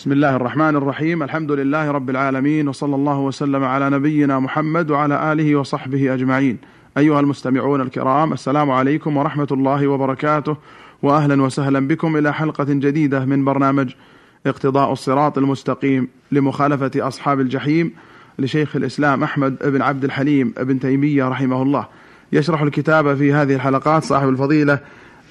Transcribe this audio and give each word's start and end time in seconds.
بسم 0.00 0.12
الله 0.12 0.36
الرحمن 0.36 0.76
الرحيم 0.76 1.22
الحمد 1.22 1.52
لله 1.52 1.90
رب 1.90 2.10
العالمين 2.10 2.68
وصلى 2.68 2.94
الله 2.94 3.18
وسلم 3.18 3.64
على 3.64 3.90
نبينا 3.90 4.38
محمد 4.38 4.90
وعلى 4.90 5.32
آله 5.32 5.56
وصحبه 5.56 6.14
أجمعين. 6.14 6.58
أيها 6.98 7.20
المستمعون 7.20 7.80
الكرام 7.80 8.32
السلام 8.32 8.70
عليكم 8.70 9.16
ورحمة 9.16 9.48
الله 9.52 9.88
وبركاته 9.88 10.56
واهلا 11.02 11.42
وسهلا 11.42 11.88
بكم 11.88 12.16
إلى 12.16 12.34
حلقة 12.34 12.64
جديدة 12.64 13.24
من 13.24 13.44
برنامج 13.44 13.92
اقتضاء 14.46 14.92
الصراط 14.92 15.38
المستقيم 15.38 16.08
لمخالفة 16.32 16.90
أصحاب 16.96 17.40
الجحيم 17.40 17.92
لشيخ 18.38 18.76
الإسلام 18.76 19.22
أحمد 19.22 19.56
بن 19.64 19.82
عبد 19.82 20.04
الحليم 20.04 20.54
بن 20.60 20.80
تيمية 20.80 21.28
رحمه 21.28 21.62
الله. 21.62 21.86
يشرح 22.32 22.62
الكتاب 22.62 23.16
في 23.16 23.32
هذه 23.32 23.54
الحلقات 23.54 24.04
صاحب 24.04 24.28
الفضيلة 24.28 24.78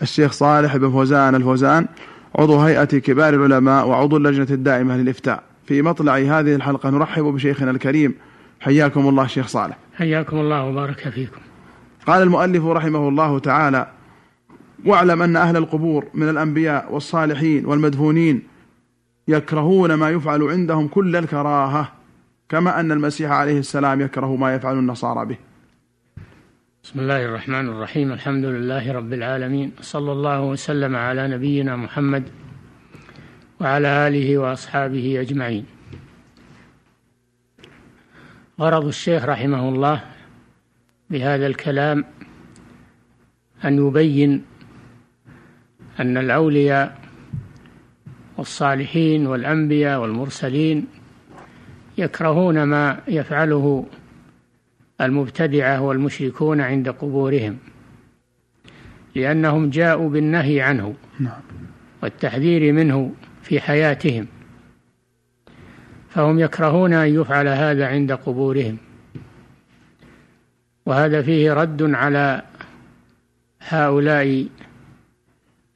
الشيخ 0.02 0.32
صالح 0.32 0.78
بن 0.78 0.90
فوزان 0.90 1.36
الفوزان 1.36 1.88
عضو 2.36 2.60
هيئة 2.60 2.84
كبار 2.84 3.34
العلماء 3.34 3.88
وعضو 3.88 4.18
اللجنة 4.18 4.48
الدائمة 4.52 4.98
للإفتاء. 4.98 5.44
في 5.66 5.82
مطلع 5.82 6.18
هذه 6.18 6.56
الحلقة 6.56 6.90
نرحب 6.90 7.24
بشيخنا 7.24 7.72
الكريم. 7.72 8.16
حياكم 8.60 9.10
الله 9.10 9.28
شيخ 9.28 9.48
صالح. 9.48 9.78
حياكم 9.96 10.38
الله 10.38 10.64
وبارك 10.64 11.10
فيكم. 11.10 11.40
قال 12.08 12.24
المؤلف 12.24 12.66
رحمه 12.66 13.10
الله 13.10 13.40
تعالى 13.40 13.88
واعلم 14.86 15.22
أن 15.22 15.36
أهل 15.36 15.58
القبور 15.58 16.08
من 16.14 16.30
الأنبياء 16.30 16.94
والصالحين 16.94 17.66
والمدفونين 17.66 18.42
يكرهون 19.28 19.94
ما 19.94 20.10
يفعل 20.10 20.44
عندهم 20.44 20.88
كل 20.88 21.16
الكراهة 21.16 21.92
كما 22.50 22.80
أن 22.80 22.92
المسيح 22.92 23.32
عليه 23.32 23.60
السلام 23.60 24.02
يكره 24.02 24.36
ما 24.36 24.56
يفعل 24.56 24.80
النصارى 24.80 25.26
به. 25.26 25.38
بسم 26.90 27.00
الله 27.00 27.26
الرحمن 27.26 27.70
الرحيم. 27.70 28.12
الحمد 28.12 28.46
لله 28.46 28.92
رب 28.92 29.14
العالمين. 29.14 29.72
صلى 29.82 30.12
الله 30.12 30.42
وسلم 30.42 30.96
على 30.96 31.28
نبينا 31.28 31.76
محمد 31.76 32.24
وعلى 33.62 34.08
آله 34.08 34.38
وأصحابه 34.38 35.22
أجمعين. 35.22 35.66
غرض 38.60 38.86
الشيخ 38.86 39.26
رحمه 39.26 39.70
الله 39.70 40.02
بهذا 41.10 41.48
الكلام 41.48 42.06
أن 43.66 43.88
يبين 43.88 44.46
أن 46.00 46.18
الأولياء 46.18 46.98
والصالحين 48.38 49.28
والأنبياء 49.28 50.02
والمرسلين 50.02 50.88
يكرهون 51.98 52.64
ما 52.64 53.00
يفعله 53.08 53.86
المبتدعة 55.02 55.82
والمشركون 55.82 56.62
عند 56.62 56.90
قبورهم 56.90 57.58
لأنهم 59.16 59.70
جاءوا 59.70 60.10
بالنهي 60.10 60.62
عنه 60.62 60.96
نعم. 61.20 61.42
والتحذير 62.04 62.74
منه 62.74 63.14
في 63.44 63.60
حياتهم 63.62 64.28
فهم 66.10 66.40
يكرهون 66.40 66.94
أن 66.94 67.16
يفعل 67.22 67.48
هذا 67.48 67.88
عند 67.88 68.12
قبورهم 68.12 68.78
وهذا 70.86 71.22
فيه 71.22 71.54
رد 71.54 71.94
على 71.94 72.42
هؤلاء 73.62 74.48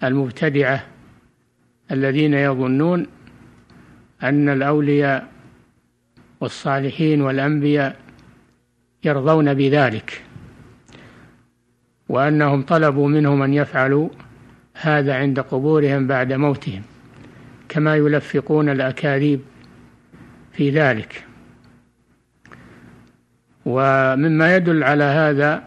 المبتدعة 0.03 0.85
الذين 1.91 2.33
يظنون 2.33 3.07
أن 4.23 4.49
الأولياء 4.49 5.27
والصالحين 6.39 7.21
والأنبياء 7.21 8.02
يرضون 9.03 9.53
بذلك 9.53 10.23
وأنهم 12.09 12.61
طلبوا 12.61 13.07
منهم 13.07 13.41
أن 13.41 13.53
يفعلوا 13.53 14.09
هذا 14.73 15.15
عند 15.15 15.39
قبورهم 15.39 16.07
بعد 16.07 16.33
موتهم 16.33 16.81
كما 17.69 17.95
يلفقون 17.95 18.69
الأكاذيب 18.69 19.41
في 20.51 20.69
ذلك. 20.69 21.25
ومما 23.65 24.55
يدل 24.55 24.83
على 24.83 25.03
هذا 25.03 25.63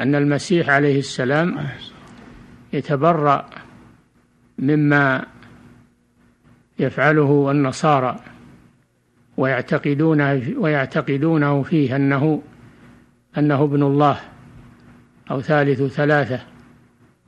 أن 0.00 0.14
المسيح 0.14 0.70
عليه 0.70 0.98
السلام 0.98 1.68
يتبرأ 2.72 3.50
مما 4.58 5.26
يفعله 6.78 7.50
النصارى. 7.50 8.20
ويعتقدون 9.38 10.20
ويعتقدونه 10.56 11.62
فيه 11.62 11.96
أنه 11.96 12.42
أنه 13.38 13.64
ابن 13.64 13.82
الله 13.82 14.16
أو 15.30 15.40
ثالث 15.40 15.82
ثلاثة 15.82 16.40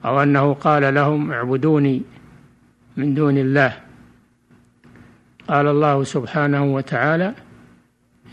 أو 0.05 0.23
أنه 0.23 0.55
قال 0.55 0.95
لهم 0.95 1.33
اعبدوني 1.33 2.03
من 2.97 3.15
دون 3.15 3.39
الله. 3.39 3.77
قال 5.49 5.67
الله 5.67 6.05
سبحانه 6.05 6.75
وتعالى 6.75 7.35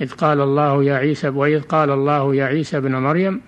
إذ 0.01 0.11
قال 0.11 0.41
الله 0.41 0.83
يا 0.83 0.95
عيسى 0.95 1.29
وإذ 1.29 1.61
قال 1.61 1.89
الله 1.89 2.35
يا 2.35 2.45
عيسى 2.45 2.77
ابن 2.77 2.95
مريم 2.95 3.41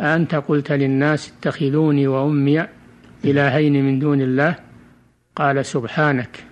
أأنت 0.00 0.34
قلت 0.34 0.72
للناس 0.72 1.32
اتخذوني 1.32 2.06
وأمي 2.06 2.66
إلهين 3.24 3.84
من 3.84 3.98
دون 3.98 4.20
الله؟ 4.20 4.54
قال 5.36 5.64
سبحانك. 5.64 6.51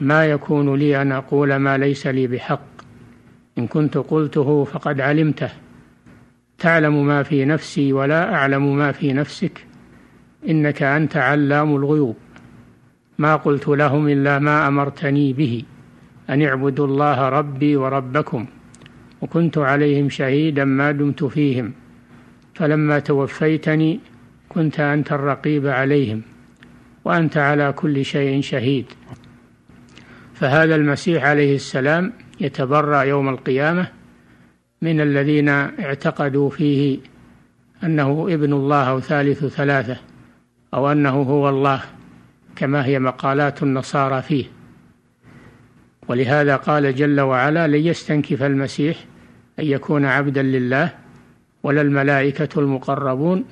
ما 0.00 0.24
يكون 0.24 0.74
لي 0.74 1.02
أن 1.02 1.12
أقول 1.12 1.56
ما 1.56 1.78
ليس 1.78 2.06
لي 2.06 2.26
بحق. 2.26 2.66
إن 3.58 3.66
كنت 3.66 3.98
قلته 3.98 4.64
فقد 4.64 5.00
علمته. 5.00 5.50
تعلم 6.58 7.06
ما 7.06 7.22
في 7.22 7.44
نفسي 7.44 7.92
ولا 7.92 8.34
أعلم 8.34 8.76
ما 8.76 8.92
في 8.92 9.12
نفسك. 9.12 9.64
إنك 10.48 10.82
أنت 10.82 11.16
علام 11.16 11.76
الغيوب. 11.76 12.16
ما 13.18 13.36
قلت 13.36 13.68
لهم 13.68 14.08
إلا 14.08 14.38
ما 14.38 14.68
أمرتني 14.68 15.32
به. 15.32 15.62
أن 16.30 16.42
اعبدوا 16.42 16.86
الله 16.86 17.28
ربي 17.28 17.76
وربكم. 17.76 18.46
وكنت 19.22 19.58
عليهم 19.58 20.08
شهيدا 20.08 20.64
ما 20.64 20.92
دمت 20.92 21.24
فيهم. 21.24 21.72
فلما 22.54 22.98
توفيتني 22.98 24.00
كنت 24.48 24.80
أنت 24.80 25.12
الرقيب 25.12 25.66
عليهم. 25.66 26.22
وأنت 27.04 27.36
على 27.36 27.72
كل 27.72 28.04
شيء 28.04 28.40
شهيد. 28.40 28.86
فهذا 30.40 30.74
المسيح 30.74 31.24
عليه 31.24 31.54
السلام 31.54 32.12
يتبرأ 32.40 33.02
يوم 33.02 33.28
القيامة 33.28 33.88
من 34.82 35.00
الذين 35.00 35.48
اعتقدوا 35.48 36.50
فيه 36.50 36.98
أنه 37.84 38.26
ابن 38.30 38.52
الله 38.52 38.90
أو 38.90 39.00
ثالث 39.00 39.44
ثلاثة 39.44 39.96
أو 40.74 40.92
أنه 40.92 41.22
هو 41.22 41.48
الله 41.48 41.82
كما 42.56 42.86
هي 42.86 42.98
مقالات 42.98 43.62
النصارى 43.62 44.22
فيه. 44.22 44.44
ولهذا 46.08 46.56
قال 46.56 46.94
جل 46.94 47.20
وعلا 47.20 47.66
لن 47.66 47.86
يستنكف 47.86 48.42
المسيح 48.42 48.96
أن 49.58 49.64
يكون 49.64 50.04
عبدا 50.04 50.42
لله 50.42 50.92
ولا 51.62 51.80
الملائكة 51.80 52.60
المقربون 52.60 53.44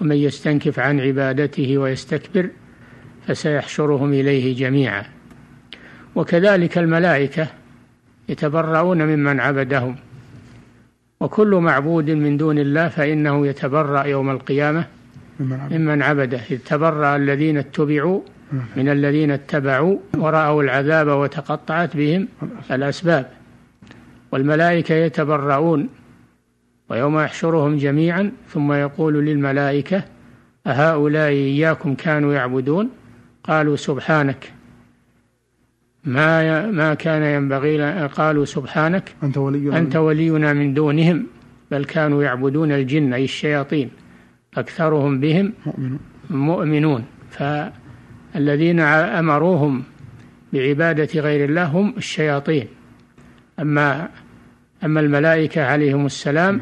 ومن 0.00 0.16
يستنكف 0.16 0.78
عن 0.78 1.00
عبادته 1.00 1.78
ويستكبر 1.78 2.50
فسيحشرهم 3.26 4.12
إليه 4.12 4.56
جميعا 4.56 5.19
وكذلك 6.14 6.78
الملائكة 6.78 7.46
يتبرؤون 8.28 9.02
ممن 9.02 9.40
عبدهم. 9.40 9.96
وكل 11.20 11.54
معبود 11.54 12.10
من 12.10 12.36
دون 12.36 12.58
الله 12.58 12.88
فإنه 12.88 13.46
يتبرأ 13.46 14.04
يوم 14.04 14.30
القيامة 14.30 14.84
ممن 15.40 16.02
عبده. 16.02 16.40
إذ 16.50 16.58
تبرأ 16.58 17.16
الذين 17.16 17.58
اتبعوا 17.58 18.20
من 18.76 18.88
الذين 18.88 19.30
اتبعوا 19.30 19.98
ورأوا 20.18 20.62
العذاب 20.62 21.06
وتقطعت 21.08 21.96
بهم 21.96 22.28
الأسباب. 22.70 23.26
والملائكة 24.32 24.94
يتبرؤون 24.94 25.88
ويوم 26.88 27.20
يحشرهم 27.20 27.76
جميعا 27.76 28.32
ثم 28.48 28.72
يقول 28.72 29.14
للملائكة 29.26 30.02
أهؤلاء 30.66 31.28
إياكم 31.28 31.94
كانوا 31.94 32.34
يعبدون؟ 32.34 32.90
قالوا 33.44 33.76
سبحانك. 33.76 34.52
ما 36.04 36.66
ما 36.70 36.94
كان 36.94 37.22
ينبغي 37.22 38.06
قالوا 38.06 38.44
سبحانك 38.44 39.14
أنت 39.22 39.38
ولينا 39.38 39.78
أنت 39.78 39.96
ولينا 39.96 40.52
من 40.52 40.74
دونهم 40.74 41.26
بل 41.70 41.84
كانوا 41.84 42.22
يعبدون 42.22 42.72
الجن 42.72 43.12
أي 43.12 43.24
الشياطين 43.24 43.90
أكثرهم 44.56 45.20
بهم 45.20 45.52
مؤمنون, 45.66 45.98
مؤمنون. 46.30 47.04
فالذين 47.30 48.80
أمروهم 48.80 49.82
بعبادة 50.52 51.20
غير 51.20 51.48
الله 51.48 51.64
هم 51.64 51.94
الشياطين. 51.96 52.66
أما 53.60 54.08
أما 54.84 55.00
الملائكة 55.00 55.64
عليهم 55.64 56.06
السلام 56.06 56.60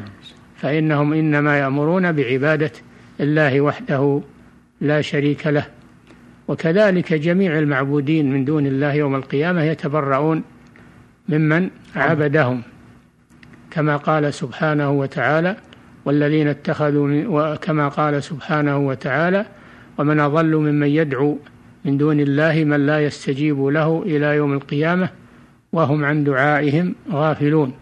فإنهم 0.55 1.13
إنما 1.13 1.59
يأمرون 1.59 2.11
بعبادة 2.11 2.71
الله 3.19 3.61
وحده 3.61 4.21
لا 4.81 5.01
شريك 5.01 5.47
له. 5.47 5.78
وكذلك 6.49 7.13
جميع 7.13 7.59
المعبودين 7.59 8.33
من 8.33 8.45
دون 8.45 8.65
الله 8.65 8.93
يوم 8.93 9.15
القيامة 9.15 9.63
يتبرؤون 9.63 10.43
ممن 11.29 11.69
عبدهم 11.95 12.61
كما 13.71 13.97
قال 13.97 14.33
سبحانه 14.33 14.91
وتعالى 14.91 15.55
والذين 16.05 16.47
اتخذوا 16.47 17.23
وكما 17.27 17.87
قال 17.87 18.23
سبحانه 18.23 18.77
وتعالى 18.77 19.45
ومن 19.97 20.19
أضل 20.19 20.55
ممن 20.55 20.87
يدعو 20.87 21.37
من 21.85 21.97
دون 21.97 22.19
الله 22.19 22.63
من 22.63 22.85
لا 22.85 23.05
يستجيب 23.05 23.65
له 23.65 24.03
إلى 24.05 24.25
يوم 24.25 24.53
القيامة 24.53 25.09
وهم 25.73 26.05
عن 26.05 26.23
دعائهم 26.23 26.95
غافلون. 27.11 27.73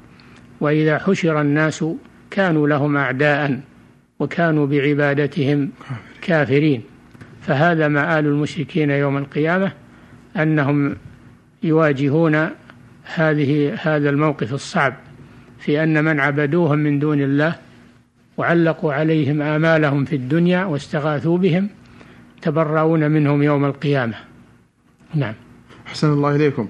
وإذا 0.61 0.97
حشر 0.97 1.41
الناس 1.41 1.85
كانوا 2.31 2.67
لهم 2.67 2.97
أعداء 2.97 3.59
وكانوا 4.19 4.67
بعبادتهم 4.67 5.69
كافرين. 6.21 6.96
فهذا 7.47 7.87
مآل 7.87 8.25
المشركين 8.25 8.89
يوم 8.89 9.17
القيامة 9.17 9.71
أنهم 10.37 10.95
يواجهون 11.63 12.49
هذه 13.15 13.77
هذا 13.81 14.09
الموقف 14.09 14.53
الصعب 14.53 14.93
في 15.59 15.83
أن 15.83 16.03
من 16.03 16.19
عبدوهم 16.19 16.79
من 16.79 16.99
دون 16.99 17.21
الله 17.21 17.55
وعلقوا 18.37 18.93
عليهم 18.93 19.41
آمالهم 19.41 20.05
في 20.05 20.15
الدنيا 20.15 20.65
واستغاثوا 20.65 21.37
بهم 21.37 21.69
تبرؤون 22.41 23.11
منهم 23.11 23.43
يوم 23.43 23.65
القيامة. 23.65 24.15
نعم. 25.15 25.33
أحسن 25.87 26.13
الله 26.13 26.35
إليكم. 26.35 26.67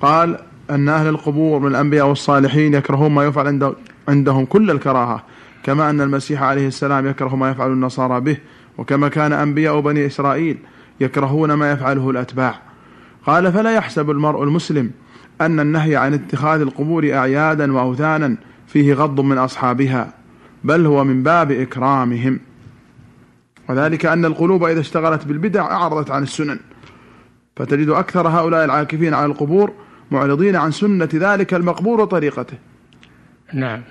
قال 0.00 0.38
أن 0.70 0.88
أهل 0.88 1.06
القبور 1.08 1.60
من 1.60 1.70
الأنبياء 1.70 2.06
والصالحين 2.06 2.74
يكرهون 2.74 3.12
ما 3.12 3.24
يفعل 3.24 3.74
عندهم 4.08 4.44
كل 4.44 4.70
الكراهة 4.70 5.24
كما 5.62 5.90
أن 5.90 6.00
المسيح 6.00 6.42
عليه 6.42 6.66
السلام 6.66 7.06
يكره 7.06 7.36
ما 7.36 7.50
يفعل 7.50 7.72
النصارى 7.72 8.20
به. 8.20 8.36
وكما 8.78 9.08
كان 9.08 9.32
أنبياء 9.32 9.80
بني 9.80 10.06
إسرائيل 10.06 10.58
يكرهون 11.00 11.52
ما 11.52 11.72
يفعله 11.72 12.10
الأتباع. 12.10 12.60
قال 13.26 13.52
فلا 13.52 13.74
يحسب 13.74 14.10
المرء 14.10 14.42
المسلم 14.42 14.90
أن 15.40 15.60
النهي 15.60 15.96
عن 15.96 16.14
اتخاذ 16.14 16.60
القبور 16.60 17.12
أعيادا 17.12 17.72
وأوثانا 17.72 18.36
فيه 18.66 18.94
غض 18.94 19.20
من 19.20 19.38
أصحابها 19.38 20.12
بل 20.64 20.86
هو 20.86 21.04
من 21.04 21.22
باب 21.22 21.50
إكرامهم. 21.50 22.40
وذلك 23.68 24.06
أن 24.06 24.24
القلوب 24.24 24.64
إذا 24.64 24.80
اشتغلت 24.80 25.24
بالبدع 25.24 25.62
أعرضت 25.62 26.10
عن 26.10 26.22
السنن. 26.22 26.58
فتجد 27.56 27.88
أكثر 27.88 28.28
هؤلاء 28.28 28.64
العاكفين 28.64 29.14
على 29.14 29.26
القبور 29.26 29.72
معرضين 30.10 30.56
عن 30.56 30.70
سنة 30.70 31.08
ذلك 31.14 31.54
المقبور 31.54 32.00
وطريقته 32.00 32.56
نعم. 33.52 33.82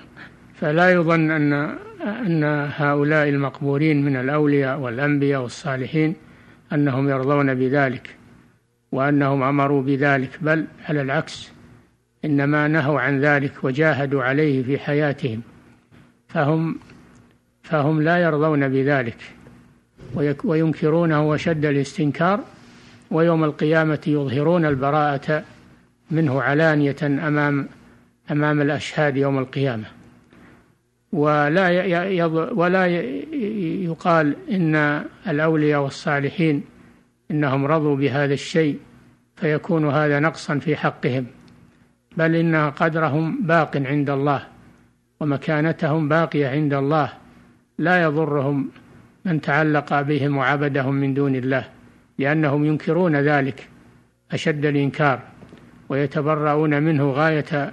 فلا 0.60 0.92
يظن 0.92 1.30
أن 1.30 1.78
أن 2.02 2.44
هؤلاء 2.76 3.28
المقبورين 3.28 4.04
من 4.04 4.16
الأولياء 4.16 4.78
والأنبياء 4.78 5.42
والصالحين 5.42 6.14
أنهم 6.72 7.08
يرضون 7.08 7.54
بذلك 7.54 8.16
وأنهم 8.92 9.42
أمروا 9.42 9.82
بذلك 9.82 10.30
بل 10.40 10.64
على 10.88 11.02
العكس 11.02 11.50
إنما 12.24 12.68
نهوا 12.68 13.00
عن 13.00 13.20
ذلك 13.20 13.64
وجاهدوا 13.64 14.22
عليه 14.22 14.62
في 14.62 14.78
حياتهم. 14.78 15.42
فهم 16.28 16.78
فهم 17.62 18.02
لا 18.02 18.18
يرضون 18.18 18.68
بذلك 18.68 19.16
وينكرونه 20.44 21.28
وشد 21.28 21.64
الاستنكار 21.64 22.40
ويوم 23.10 23.44
القيامة 23.44 24.00
يظهرون 24.06 24.64
البراءة 24.64 25.44
منه 26.10 26.42
علانية 26.42 26.96
أمام 27.02 27.68
أمام 28.30 28.60
الأشهاد 28.60 29.16
يوم 29.16 29.38
القيامة. 29.38 29.97
ولا 31.12 31.68
ولا 32.52 32.86
يقال 33.84 34.36
إن 34.50 35.04
الأولياء 35.28 35.82
والصالحين 35.82 36.64
إنهم 37.30 37.66
رضوا 37.66 37.96
بهذا 37.96 38.34
الشيء 38.34 38.78
فيكون 39.36 39.90
هذا 39.90 40.20
نقصا 40.20 40.58
في 40.58 40.76
حقهم 40.76 41.26
بل 42.16 42.34
إن 42.34 42.70
قدرهم 42.70 43.46
باق 43.46 43.76
عند 43.76 44.10
الله 44.10 44.46
ومكانتهم 45.20 46.08
باقية 46.08 46.48
عند 46.48 46.74
الله 46.74 47.12
لا 47.78 48.02
يضرهم 48.02 48.68
من 49.24 49.40
تعلق 49.40 50.00
بهم 50.00 50.36
وعبدهم 50.36 50.94
من 50.94 51.14
دون 51.14 51.34
الله 51.36 51.64
لأنهم 52.18 52.64
ينكرون 52.64 53.16
ذلك 53.16 53.68
أشد 54.32 54.64
الإنكار 54.64 55.20
ويتبرؤون 55.88 56.82
منه 56.82 57.10
غاية 57.10 57.72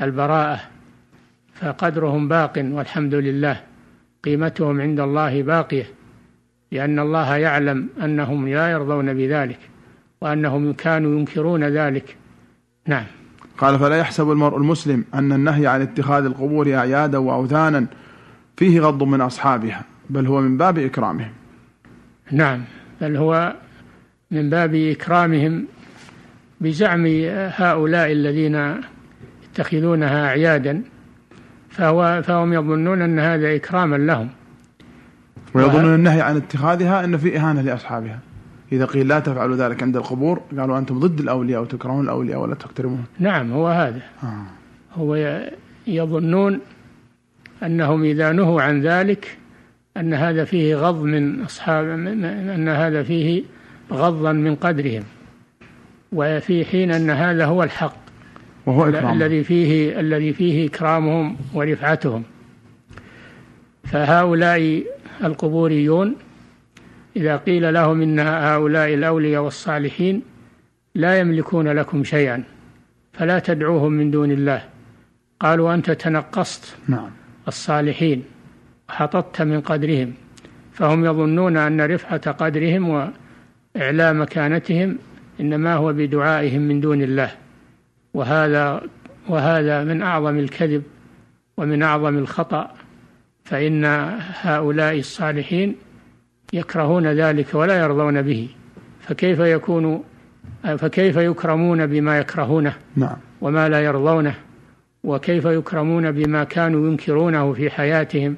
البراءة. 0.00 0.60
فقدرهم 1.54 2.28
باق 2.28 2.52
والحمد 2.56 3.14
لله. 3.14 3.60
قيمتهم 4.24 4.80
عند 4.80 5.00
الله 5.00 5.42
باقية 5.42 5.86
لأن 6.72 6.98
الله 6.98 7.36
يعلم 7.36 7.88
أنهم 8.04 8.48
لا 8.48 8.70
يرضون 8.70 9.14
بذلك 9.14 9.58
وأنهم 10.20 10.72
كانوا 10.72 11.18
ينكرون 11.18 11.64
ذلك. 11.64 12.16
نعم. 12.86 13.04
قال 13.58 13.78
فلا 13.78 13.96
يحسب 13.96 14.30
المرء 14.30 14.56
المسلم 14.56 15.04
أن 15.14 15.32
النهي 15.32 15.66
عن 15.66 15.82
اتخاذ 15.82 16.24
القبور 16.24 16.74
أعيادا 16.74 17.18
وأوثانا 17.18 17.86
فيه 18.56 18.80
غض 18.80 19.02
من 19.02 19.20
أصحابها 19.20 19.84
بل 20.10 20.26
هو 20.26 20.40
من 20.40 20.56
باب 20.56 20.78
إكرامهم. 20.78 21.32
نعم. 22.30 22.64
بل 23.00 23.16
هو 23.16 23.54
من 24.30 24.50
باب 24.50 24.74
إكرامهم 24.74 25.66
بزعم 26.60 27.06
هؤلاء 27.56 28.12
الذين 28.12 28.80
يتخذونها 29.44 30.26
أعيادا. 30.26 30.82
فهو 31.74 32.22
فهم 32.22 32.52
يظنون 32.52 33.02
أن 33.02 33.18
هذا 33.18 33.54
إكراما 33.54 33.96
لهم. 33.96 34.28
ويظنون 35.54 35.94
النهي 35.94 36.20
عن 36.20 36.36
اتخاذها 36.36 37.04
أن 37.04 37.16
في 37.16 37.38
إهانة 37.38 37.60
لأصحابها. 37.60 38.18
إذا 38.72 38.84
قيل 38.84 39.08
لا 39.08 39.20
تفعلوا 39.20 39.56
ذلك 39.56 39.82
عند 39.82 39.96
القبور 39.96 40.40
قالوا 40.58 40.78
أنتم 40.78 40.98
ضد 40.98 41.20
الأولياء 41.20 41.62
وتكرهون 41.62 42.04
الأولياء 42.04 42.40
ولا 42.40 42.54
تحترمون 42.54 43.04
نعم 43.18 43.52
هو 43.52 43.68
هذا. 43.68 44.00
آه. 44.22 44.46
هو 44.94 45.40
يظنون 45.86 46.60
أنهم 47.62 48.04
إذا 48.04 48.32
نهوا 48.32 48.62
عن 48.62 48.80
ذلك 48.80 49.38
أن 49.96 50.14
هذا 50.14 50.44
فيه 50.44 50.76
غض 50.76 51.02
من 51.02 51.42
أصحاب 51.42 51.84
أن 51.84 52.68
هذا 52.68 53.02
فيه 53.02 53.42
غضا 53.92 54.32
من 54.32 54.54
قدرهم. 54.54 55.02
وفي 56.12 56.64
حين 56.64 56.90
أن 56.90 57.10
هذا 57.10 57.44
هو 57.44 57.62
الحق. 57.62 58.03
وهو 58.66 58.88
إكرام. 58.88 59.22
الذي 59.22 59.44
فيه 59.44 60.00
الذي 60.00 60.32
فيه 60.32 60.66
إكرامهم 60.66 61.36
ورفعتهم 61.54 62.22
فهؤلاء 63.84 64.84
القبوريون 65.24 66.16
إذا 67.16 67.36
قيل 67.36 67.74
لهم 67.74 68.02
إن 68.02 68.20
هؤلاء 68.20 68.94
الأولياء 68.94 69.42
والصالحين 69.42 70.22
لا 70.94 71.18
يملكون 71.18 71.68
لكم 71.68 72.04
شيئا 72.04 72.44
فلا 73.12 73.38
تدعوهم 73.38 73.92
من 73.92 74.10
دون 74.10 74.30
الله 74.30 74.62
قالوا 75.40 75.74
أنت 75.74 75.90
تنقصت 75.90 76.76
نعم. 76.88 77.10
الصالحين 77.48 78.24
وحططت 78.88 79.42
من 79.42 79.60
قدرهم 79.60 80.12
فهم 80.72 81.04
يظنون 81.04 81.56
أن 81.56 81.80
رفعة 81.80 82.30
قدرهم 82.30 82.88
وإعلى 82.88 84.12
مكانتهم 84.12 84.98
إنما 85.40 85.74
هو 85.74 85.92
بدعائهم 85.92 86.60
من 86.60 86.80
دون 86.80 87.02
الله 87.02 87.30
وهذا 88.14 88.82
وهذا 89.28 89.84
من 89.84 90.02
أعظم 90.02 90.38
الكذب 90.38 90.82
ومن 91.56 91.82
أعظم 91.82 92.18
الخطأ 92.18 92.70
فإن 93.44 93.84
هؤلاء 94.40 94.98
الصالحين 94.98 95.76
يكرهون 96.52 97.06
ذلك 97.06 97.54
ولا 97.54 97.78
يرضون 97.78 98.22
به. 98.22 98.48
فكيف 99.00 99.38
يكون 99.38 100.04
فكيف 100.78 101.16
يكرمون 101.16 101.86
بما 101.86 102.18
يكرهونه 102.18 102.74
نعم. 102.96 103.16
وما 103.40 103.68
لا 103.68 103.80
يرضونه؟ 103.80 104.34
وكيف 105.04 105.44
يكرمون 105.44 106.12
بما 106.12 106.44
كانوا 106.44 106.88
ينكرونه 106.88 107.52
في 107.52 107.70
حياتهم؟ 107.70 108.36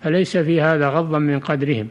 فليس 0.00 0.36
في 0.36 0.60
هذا 0.60 0.88
غضا 0.88 1.18
من 1.18 1.40
قدرهم 1.40 1.88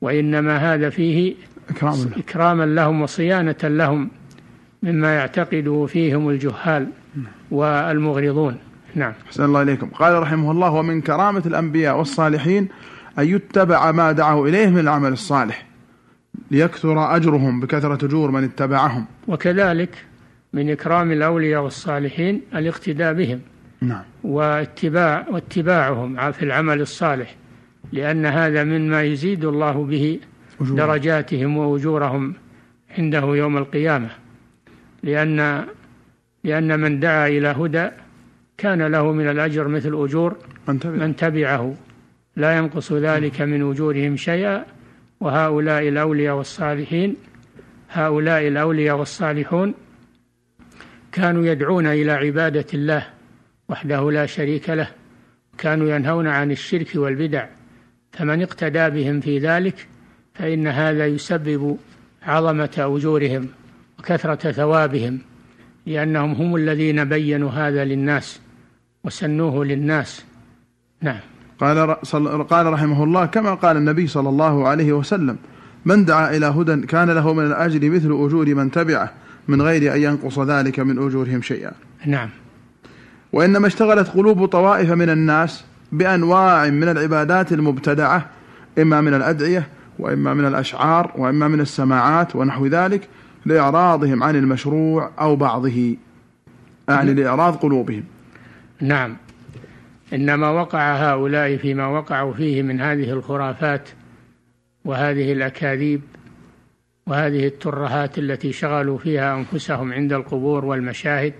وإنما 0.00 0.56
هذا 0.56 0.90
فيه 0.90 1.34
إكرام 1.70 1.96
إكراما 2.16 2.64
لهم 2.64 3.02
وصيانة 3.02 3.56
لهم. 3.62 4.10
مما 4.84 5.14
يعتقده 5.14 5.86
فيهم 5.86 6.28
الجهال 6.28 6.86
والمغرضون. 7.50 8.56
نعم. 8.94 9.12
أحسن 9.26 9.44
الله 9.44 9.62
إليكم. 9.62 9.86
قال 9.86 10.22
رحمه 10.22 10.50
الله 10.50 10.70
ومن 10.70 11.00
كرامة 11.00 11.42
الأنبياء 11.46 11.98
والصالحين 11.98 12.68
أن 13.18 13.26
يتبع 13.28 13.92
ما 13.92 14.12
دعوا 14.12 14.48
إليه 14.48 14.68
من 14.68 14.78
العمل 14.78 15.12
الصالح 15.12 15.66
ليكثر 16.50 17.16
أجرهم 17.16 17.60
بكثرة 17.60 18.06
أجور 18.06 18.30
من 18.30 18.44
اتبعهم. 18.44 19.04
وكذلك 19.28 20.04
من 20.52 20.70
إكرام 20.70 21.12
الأولياء 21.12 21.62
والصالحين 21.62 22.42
الاقتداء 22.54 23.12
بهم. 23.12 23.40
نعم. 23.80 24.02
واتباع 24.24 25.26
واتباعهم 25.30 26.32
في 26.32 26.42
العمل 26.42 26.80
الصالح 26.80 27.34
لأن 27.92 28.26
هذا 28.26 28.64
مما 28.64 29.02
يزيد 29.02 29.44
الله 29.44 29.84
به 29.84 30.20
أجور. 30.60 30.76
درجاتهم 30.76 31.56
وأجورهم 31.56 32.34
عنده 32.98 33.24
يوم 33.36 33.56
القيامة. 33.56 34.23
لأن 35.04 35.66
لأن 36.44 36.80
من 36.80 37.00
دعا 37.00 37.28
إلى 37.28 37.48
هدى 37.48 37.90
كان 38.58 38.82
له 38.82 39.12
من 39.12 39.28
الأجر 39.28 39.68
مثل 39.68 40.04
أجور 40.04 40.36
من, 40.68 40.78
تبع. 40.78 40.92
من 40.92 41.16
تبعه. 41.16 41.74
لا 42.36 42.56
ينقص 42.56 42.92
ذلك 42.92 43.42
من 43.42 43.70
أجورهم 43.70 44.16
شيئا 44.16 44.64
وهؤلاء 45.20 45.88
الأولياء 45.88 46.36
والصالحين 46.36 47.16
هؤلاء 47.90 48.48
الأولياء 48.48 48.96
والصالحون 48.96 49.74
كانوا 51.12 51.46
يدعون 51.46 51.86
إلى 51.86 52.12
عبادة 52.12 52.66
الله 52.74 53.06
وحده 53.68 54.10
لا 54.10 54.26
شريك 54.26 54.70
له 54.70 54.88
كانوا 55.58 55.90
ينهون 55.96 56.26
عن 56.26 56.50
الشرك 56.50 56.90
والبدع. 56.94 57.46
فمن 58.12 58.42
اقتدى 58.42 58.90
بهم 58.90 59.20
في 59.20 59.38
ذلك 59.38 59.88
فإن 60.34 60.66
هذا 60.66 61.06
يسبب 61.06 61.78
عظمة 62.22 62.74
أجورهم. 62.78 63.48
وكثرة 64.04 64.52
ثوابهم 64.52 65.18
لأنهم 65.86 66.32
هم 66.32 66.56
الذين 66.56 67.04
بينوا 67.04 67.50
هذا 67.50 67.84
للناس 67.84 68.40
وسنوه 69.04 69.64
للناس. 69.64 70.24
نعم. 71.02 71.20
قال 71.60 71.94
قال 72.44 72.66
رحمه 72.66 73.04
الله 73.04 73.26
كما 73.26 73.54
قال 73.54 73.76
النبي 73.76 74.06
صلى 74.06 74.28
الله 74.28 74.68
عليه 74.68 74.92
وسلم 74.92 75.36
من 75.84 76.04
دعا 76.04 76.36
إلى 76.36 76.46
هدى 76.46 76.86
كان 76.86 77.10
له 77.10 77.32
من 77.34 77.46
الأجر 77.46 77.90
مثل 77.90 78.06
أجور 78.06 78.54
من 78.54 78.70
تبعه 78.70 79.12
من 79.48 79.62
غير 79.62 79.94
أن 79.94 80.02
ينقص 80.02 80.38
ذلك 80.38 80.80
من 80.80 81.06
أجورهم 81.06 81.42
شيئا. 81.42 81.72
نعم. 82.06 82.28
وإنما 83.32 83.66
اشتغلت 83.66 84.08
قلوب 84.08 84.46
طوائف 84.46 84.90
من 84.90 85.10
الناس 85.10 85.64
بأنواع 85.92 86.68
من 86.68 86.88
العبادات 86.88 87.52
المبتدعة 87.52 88.26
إما 88.78 89.00
من 89.00 89.14
الأدعية 89.14 89.68
وإما 89.98 90.34
من 90.34 90.46
الأشعار 90.46 91.12
وإما 91.16 91.48
من 91.48 91.60
السماعات 91.60 92.36
ونحو 92.36 92.66
ذلك 92.66 93.08
لإعراضهم 93.46 94.22
عن 94.22 94.36
المشروع 94.36 95.10
أو 95.20 95.36
بعضه 95.36 95.96
أعني 96.90 97.14
لإعراض 97.14 97.56
قلوبهم. 97.56 98.04
نعم. 98.80 99.16
إنما 100.12 100.50
وقع 100.50 100.94
هؤلاء 100.94 101.56
فيما 101.56 101.86
وقعوا 101.86 102.32
فيه 102.32 102.62
من 102.62 102.80
هذه 102.80 103.10
الخرافات 103.10 103.88
وهذه 104.84 105.32
الأكاذيب 105.32 106.00
وهذه 107.06 107.46
الترهات 107.46 108.18
التي 108.18 108.52
شغلوا 108.52 108.98
فيها 108.98 109.36
أنفسهم 109.36 109.92
عند 109.92 110.12
القبور 110.12 110.64
والمشاهد 110.64 111.34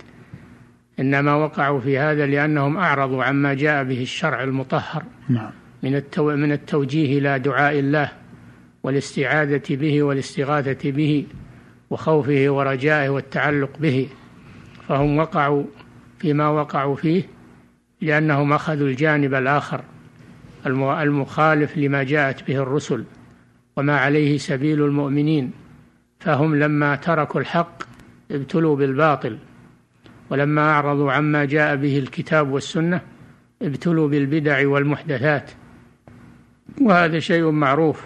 إنما 1.00 1.34
وقعوا 1.34 1.80
في 1.80 1.98
هذا 1.98 2.26
لأنهم 2.26 2.76
أعرضوا 2.76 3.24
عما 3.24 3.54
جاء 3.54 3.84
به 3.84 4.02
الشرع 4.02 4.42
المطهر 4.42 5.02
نعم. 5.28 5.50
من 5.82 6.02
من 6.18 6.52
التوجيه 6.52 7.18
إلى 7.18 7.38
دعاء 7.38 7.78
الله 7.78 8.10
والاستعاذة 8.82 9.62
به 9.70 10.02
والاستغاثة 10.02 10.90
به. 10.90 11.26
وخوفه 11.94 12.44
ورجائه 12.48 13.08
والتعلق 13.08 13.70
به 13.78 14.08
فهم 14.88 15.18
وقعوا 15.18 15.64
فيما 16.18 16.48
وقعوا 16.48 16.96
فيه 16.96 17.22
لأنهم 18.00 18.52
أخذوا 18.52 18.88
الجانب 18.88 19.34
الآخر 19.34 19.80
المخالف 20.66 21.78
لما 21.78 22.02
جاءت 22.02 22.46
به 22.46 22.56
الرسل 22.56 23.04
وما 23.76 23.98
عليه 23.98 24.38
سبيل 24.38 24.82
المؤمنين 24.82 25.50
فهم 26.20 26.54
لما 26.54 26.96
تركوا 26.96 27.40
الحق 27.40 27.82
ابتلوا 28.30 28.76
بالباطل 28.76 29.38
ولما 30.30 30.70
أعرضوا 30.70 31.12
عما 31.12 31.44
جاء 31.44 31.76
به 31.76 31.98
الكتاب 31.98 32.50
والسنة 32.50 33.00
ابتلوا 33.62 34.08
بالبدع 34.08 34.68
والمحدثات. 34.68 35.50
وهذا 36.80 37.18
شيء 37.18 37.50
معروف 37.50 38.04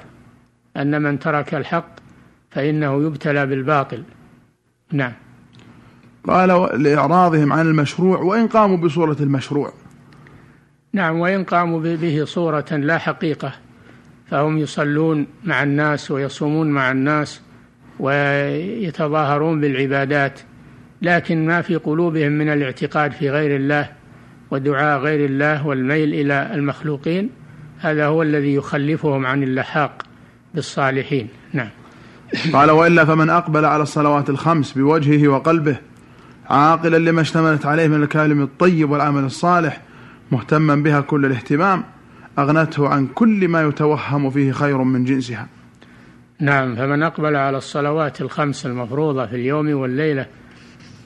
أن 0.77 1.03
من 1.03 1.19
ترك 1.19 1.55
الحق 1.55 2.08
فإنه 2.51 3.03
يبتلى 3.07 3.47
بالباطل. 3.47 4.03
نعم. 4.93 5.13
قال 6.25 6.83
لإعراضهم 6.83 7.53
عن 7.53 7.67
المشروع 7.67 8.19
وإن 8.19 8.47
قاموا 8.47 8.77
بصورة 8.77 9.17
المشروع. 9.21 9.73
نعم 10.93 11.19
وإن 11.19 11.45
قاموا 11.45 11.81
به 11.81 12.25
صورة 12.25 12.67
لا 12.71 12.99
حقيقة 12.99 13.53
فهم 14.31 14.59
يصلون 14.59 15.27
مع 15.45 15.63
الناس 15.63 16.11
ويصومون 16.11 16.71
مع 16.71 16.91
الناس 16.91 17.41
ويتظاهرون 18.01 19.61
بالعبادات. 19.61 20.41
لكن 21.03 21.47
ما 21.47 21.63
في 21.63 21.77
قلوبهم 21.77 22.33
من 22.33 22.49
الاعتقاد 22.49 23.13
في 23.13 23.31
غير 23.31 23.57
الله 23.57 23.89
ودعاء 24.51 25.01
غير 25.01 25.25
الله 25.25 25.67
والميل 25.67 26.15
إلى 26.15 26.51
المخلوقين 26.55 27.31
هذا 27.79 28.07
هو 28.07 28.23
الذي 28.23 28.55
يخلفهم 28.55 29.27
عن 29.27 29.43
اللحاق 29.43 30.03
بالصالحين. 30.55 31.29
نعم. 31.53 31.69
قال 32.53 32.71
وإلا 32.71 33.05
فمن 33.05 33.31
أقبل 33.31 33.65
على 33.65 33.83
الصلوات 33.83 34.31
الخمس 34.31 34.73
بوجهه 34.73 35.29
وقلبه 35.29 35.77
عاقلا 36.51 36.97
لما 36.97 37.21
اشتملت 37.21 37.67
عليه 37.67 37.89
من 37.89 38.03
الكلم 38.03 38.43
الطيب 38.43 38.91
والعمل 38.91 39.25
الصالح 39.25 39.81
مهتما 40.33 40.75
بها 40.77 41.01
كل 41.01 41.27
الاهتمام 41.27 41.85
أغنته 42.39 42.89
عن 42.89 43.07
كل 43.07 43.49
ما 43.49 43.63
يتوهم 43.63 44.31
فيه 44.31 44.53
خير 44.53 44.83
من 44.83 45.05
جنسها. 45.05 45.49
نعم 46.41 46.77
فمن 46.77 47.03
أقبل 47.03 47.37
على 47.37 47.57
الصلوات 47.57 48.21
الخمس 48.21 48.67
المفروضة 48.67 49.27
في 49.27 49.37
اليوم 49.37 49.75
والليلة 49.75 50.27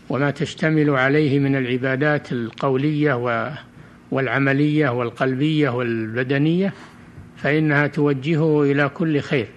وما 0.08 0.30
تشتمل 0.30 0.90
عليه 0.90 1.38
من 1.38 1.56
العبادات 1.56 2.32
القولية 2.32 3.14
والعملية 4.10 4.88
والقلبية 4.88 5.70
والبدنية 5.70 6.72
فإنها 7.36 7.86
توجهه 7.86 8.62
إلى 8.62 8.88
كل 8.88 9.20
خير 9.20 9.48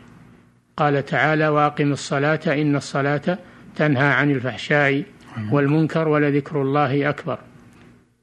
قال 0.77 1.05
تعالى 1.05 1.47
واقم 1.47 1.91
الصلاة 1.91 2.39
إن 2.47 2.75
الصلاة 2.75 3.37
تنهى 3.75 4.07
عن 4.07 4.31
الفحشاء 4.31 5.03
والمنكر 5.51 6.07
ولذكر 6.07 6.61
الله 6.61 7.09
أكبر. 7.09 7.39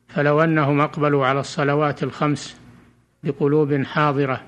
فلو 0.09 0.40
أنهم 0.40 0.80
أقبلوا 0.80 1.26
على 1.26 1.40
الصلوات 1.40 2.02
الخمس 2.02 2.56
بقلوب 3.25 3.82
حاضرة 3.82 4.40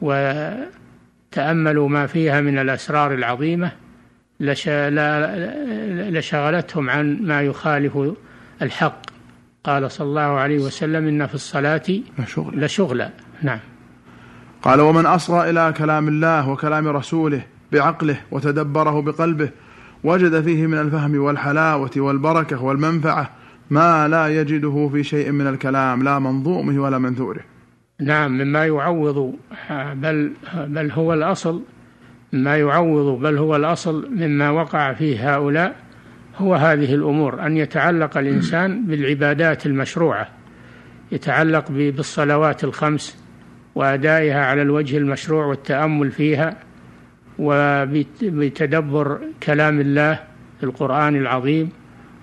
وتأملوا 0.00 1.88
ما 1.88 2.06
فيها 2.06 2.40
من 2.40 2.58
الأسرار 2.58 3.14
العظيمة 3.14 3.72
لشغلتهم 6.10 6.90
عن 6.90 7.18
ما 7.22 7.42
يخالف 7.42 7.98
الحق. 8.62 9.02
قال 9.64 9.90
صلى 9.90 10.06
الله 10.06 10.20
عليه 10.20 10.58
وسلم 10.58 11.08
إن 11.08 11.26
في 11.26 11.34
الصلاة 11.34 11.82
لشغل, 12.18 12.64
لشغل. 12.64 13.08
نعم. 13.42 13.60
قال 14.62 14.80
ومن 14.80 15.06
أصغى 15.06 15.50
إلى 15.50 15.74
كلام 15.76 16.08
الله 16.08 16.48
وكلام 16.48 16.88
رسوله 16.88 17.42
بعقله 17.72 18.20
وتدبره 18.30 19.02
بقلبه 19.02 19.50
وجد 20.04 20.40
فيه 20.40 20.66
من 20.66 20.78
الفهم 20.78 21.20
والحلاوة 21.20 21.90
والبركة 21.96 22.62
والمنفعة 22.62 23.30
ما 23.70 24.08
لا 24.08 24.28
يجده 24.28 24.90
في 24.92 25.02
شيء 25.02 25.30
من 25.30 25.46
الكلام 25.46 26.02
لا 26.02 26.18
منظومه 26.18 26.82
ولا 26.82 26.98
منثوره 26.98 27.40
نعم 28.00 28.38
مما 28.38 28.66
يعوض 28.66 29.34
بل 29.94 30.32
بل 30.54 30.90
هو 30.90 31.14
الأصل 31.14 31.62
ما 32.32 32.56
يعوض 32.56 33.20
بل 33.20 33.38
هو 33.38 33.56
الأصل 33.56 34.08
مما 34.10 34.50
وقع 34.50 34.92
فيه 34.92 35.34
هؤلاء 35.34 35.76
هو 36.36 36.54
هذه 36.54 36.94
الأمور 36.94 37.46
أن 37.46 37.56
يتعلق 37.56 38.18
الإنسان 38.18 38.86
بالعبادات 38.86 39.66
المشروعة 39.66 40.28
يتعلق 41.12 41.70
بالصلوات 41.70 42.64
الخمس 42.64 43.19
وأدائها 43.74 44.46
على 44.46 44.62
الوجه 44.62 44.98
المشروع 44.98 45.44
والتأمل 45.44 46.10
فيها 46.10 46.56
وبتدبر 47.38 49.18
كلام 49.42 49.80
الله 49.80 50.20
القرآن 50.62 51.16
العظيم 51.16 51.70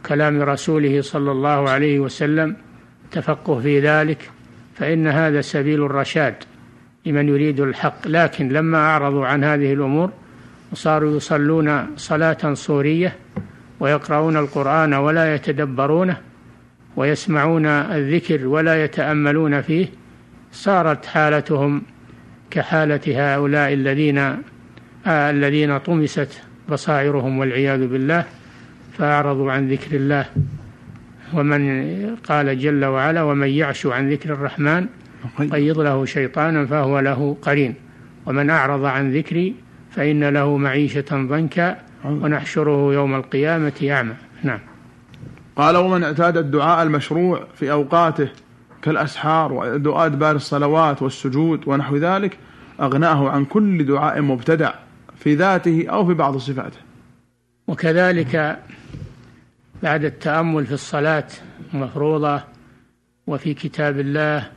كلام 0.06 0.42
رسوله 0.42 1.02
صلى 1.02 1.32
الله 1.32 1.70
عليه 1.70 2.00
وسلم 2.00 2.56
تفقه 3.12 3.60
في 3.60 3.80
ذلك 3.80 4.30
فإن 4.76 5.08
هذا 5.08 5.42
سبيل 5.42 5.84
الرشاد 5.84 6.36
لمن 7.06 7.30
يريد 7.30 7.60
الحق. 7.60 8.08
لكن 8.08 8.50
لما 8.50 8.78
أعرضوا 8.78 9.26
عن 9.28 9.44
هذه 9.44 9.74
الأمور 9.74 10.12
وصاروا 10.72 11.18
يصلون 11.18 11.88
صلاة 11.98 12.54
صورية 12.54 13.16
ويقرؤون 13.80 14.38
القرآن 14.38 14.94
ولا 14.94 15.36
يتدبرونه 15.36 16.18
ويسمعون 16.96 17.66
الذكر 17.66 18.48
ولا 18.48 18.84
يتأملون 18.84 19.62
فيه 19.62 19.88
صارت 20.52 21.06
حالتهم 21.06 21.82
كحالة 22.52 23.02
هؤلاء 23.08 23.74
الذين 23.74 24.18
آه 24.18 25.32
الذين 25.32 25.78
طمست 25.78 26.42
بصائرهم 26.70 27.40
والعياذ 27.40 27.88
بالله 27.88 28.26
فأعرضوا 28.98 29.52
عن 29.52 29.70
ذكر 29.70 29.96
الله. 29.96 30.26
ومن 31.34 32.16
قال 32.16 32.60
جل 32.60 32.86
وعلا 32.86 33.24
ومن 33.24 33.48
يعش 33.48 33.86
عن 33.86 34.12
ذكر 34.12 34.34
الرحمن 34.34 34.88
قيض 35.52 35.80
له 35.80 36.06
شيطانا 36.06 36.66
فهو 36.66 37.00
له 37.00 37.38
قرين. 37.42 37.76
ومن 38.26 38.50
أعرض 38.50 38.86
عن 38.86 39.14
ذكري 39.14 39.56
فإن 39.92 40.30
له 40.30 40.58
معيشة 40.58 41.06
ضنكا 41.12 41.78
ونحشره 42.06 42.94
يوم 42.94 43.16
القيامة 43.16 43.74
أعمى. 43.84 44.14
نعم. 44.44 44.60
قال 45.56 45.78
ومن 45.78 46.04
اعتاد 46.04 46.38
الدعاء 46.38 46.84
المشروع 46.84 47.48
في 47.56 47.72
أوقاته 47.72 48.30
كالأسحار 48.82 49.54
ودعاء 49.54 50.06
أدبار 50.06 50.36
الصلوات 50.36 51.02
والسجود 51.02 51.68
ونحو 51.68 51.98
ذلك 51.98 52.38
أغناه 52.82 53.30
عن 53.30 53.46
كل 53.46 53.86
دعاء 53.86 54.22
مبتدع 54.22 54.74
في 55.16 55.36
ذاته 55.36 55.86
أو 55.90 56.06
في 56.06 56.14
بعض 56.14 56.38
صفاته. 56.38 56.78
وكذلك 57.68 58.60
بعد 59.84 60.06
التأمل 60.06 60.66
في 60.66 60.74
الصلاة 60.74 61.28
المفروضة 61.74 62.44
وفي 63.28 63.54
كتاب 63.54 64.00
الله 64.00 64.50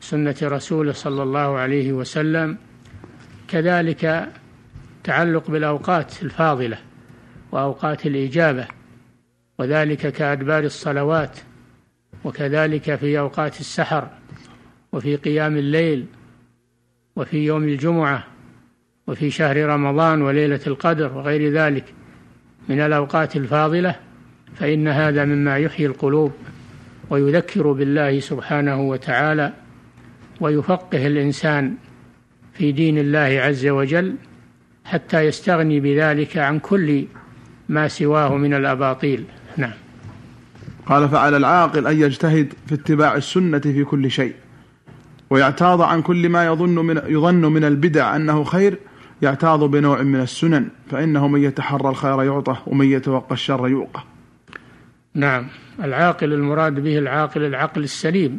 سنة 0.00 0.36
رسوله 0.42 0.92
صلى 0.92 1.22
الله 1.22 1.58
عليه 1.58 1.92
وسلم 1.92 2.56
كذلك 3.48 4.32
تعلق 5.04 5.50
بالأوقات 5.50 6.22
الفاضلة 6.22 6.78
وأوقات 7.52 8.06
الإجابة 8.06 8.66
وذلك 9.58 10.12
كأدبار 10.12 10.64
الصلوات 10.64 11.38
وكذلك 12.26 12.94
في 12.94 13.18
أوقات 13.18 13.60
السحر 13.60 14.08
وفي 14.92 15.16
قيام 15.16 15.56
الليل 15.56 16.06
وفي 17.16 17.44
يوم 17.44 17.64
الجمعة 17.64 18.24
وفي 19.06 19.30
شهر 19.30 19.66
رمضان 19.66 20.22
وليلة 20.22 20.60
القدر 20.66 21.12
وغير 21.12 21.52
ذلك 21.52 21.84
من 22.68 22.80
الأوقات 22.80 23.36
الفاضلة 23.36 23.96
فإن 24.54 24.88
هذا 24.88 25.24
مما 25.24 25.58
يحيي 25.58 25.86
القلوب 25.86 26.32
ويذكر 27.10 27.72
بالله 27.72 28.20
سبحانه 28.20 28.80
وتعالى 28.80 29.52
ويفقه 30.40 31.06
الإنسان 31.06 31.74
في 32.54 32.72
دين 32.72 32.98
الله 32.98 33.40
عز 33.40 33.66
وجل 33.66 34.14
حتى 34.84 35.20
يستغني 35.20 35.80
بذلك 35.80 36.36
عن 36.36 36.58
كل 36.58 37.04
ما 37.68 37.88
سواه 37.88 38.36
من 38.36 38.54
الأباطيل. 38.54 39.24
نعم. 39.56 39.85
قال 40.86 41.08
فعلى 41.08 41.36
العاقل 41.36 41.86
أن 41.86 42.00
يجتهد 42.00 42.52
في 42.66 42.74
اتباع 42.74 43.16
السنة 43.16 43.58
في 43.58 43.84
كل 43.84 44.10
شيء 44.10 44.34
ويعتاض 45.30 45.82
عن 45.82 46.02
كل 46.02 46.28
ما 46.28 46.46
يظن 46.46 46.74
من 46.74 47.00
يظن 47.06 47.52
من 47.52 47.64
البدع 47.64 48.16
أنه 48.16 48.44
خير 48.44 48.78
يعتاض 49.22 49.64
بنوع 49.64 50.02
من 50.02 50.20
السنن 50.20 50.68
فإنه 50.90 51.28
من 51.28 51.42
يتحرى 51.42 51.88
الخير 51.88 52.22
يعطى 52.22 52.56
ومن 52.66 52.86
يتوقى 52.86 53.34
الشر 53.34 53.68
يوقى 53.68 54.02
نعم. 55.14 55.46
العاقل 55.84 56.32
المراد 56.32 56.80
به 56.80 56.98
العاقل 56.98 57.44
العقل 57.44 57.84
السليم 57.84 58.38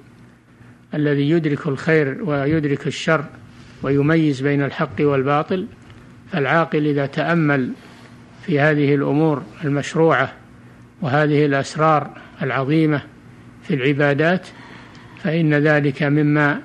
الذي 0.94 1.30
يدرك 1.30 1.68
الخير 1.68 2.24
ويدرك 2.24 2.88
الشر 2.88 3.25
ويميز 3.84 4.42
بين 4.42 4.63
الحق 4.63 4.96
والباطل. 5.00 5.68
فالعاقل 6.32 6.88
إذا 6.88 7.06
تأمل 7.06 7.72
في 8.46 8.60
هذه 8.60 8.96
الأمور 8.96 9.44
المشروعة 9.63 10.34
وهذه 11.01 11.46
الأسرار 11.46 12.10
العظيمة 12.41 13.01
في 13.63 13.74
العبادات 13.74 14.48
فإن 15.24 15.53
ذلك 15.53 16.03
مما 16.03 16.60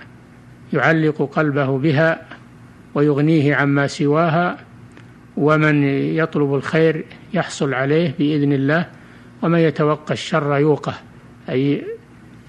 يعلق 0.73 1.31
قلبه 1.33 1.79
بها 1.79 2.23
ويغنيه 2.95 3.55
عما 3.55 3.87
سواها 3.87 4.59
ومن 5.37 5.85
يطلب 6.17 6.55
الخير 6.55 7.05
يحصل 7.35 7.75
عليه 7.75 8.15
بإذن 8.19 8.53
الله 8.53 8.87
ومن 9.43 9.59
يتوقى 9.59 10.15
الشر 10.15 10.57
يوقه 10.57 10.95
أي 11.49 11.85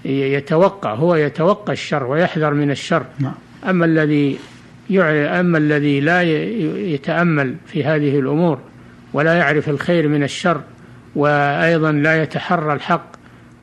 يتوقع 0.04 0.94
هو 0.94 1.14
يتوقع 1.14 1.72
الشر 1.72 2.04
ويحذر 2.04 2.54
من 2.54 2.70
الشر 2.70 3.06
نعم. 3.18 3.34
أما 3.68 3.84
الذي 3.84 4.38
أما 4.90 5.58
الذي 5.58 6.00
لا 6.00 6.22
يتأمل 6.92 7.56
في 7.66 7.84
هذه 7.84 8.18
الأمور 8.18 8.58
ولا 9.12 9.34
يعرف 9.34 9.68
الخير 9.68 10.08
من 10.08 10.22
الشر 10.22 10.60
وأيضا 11.16 11.92
لا 11.92 12.22
يتحرى 12.22 12.72
الحق 12.72 13.13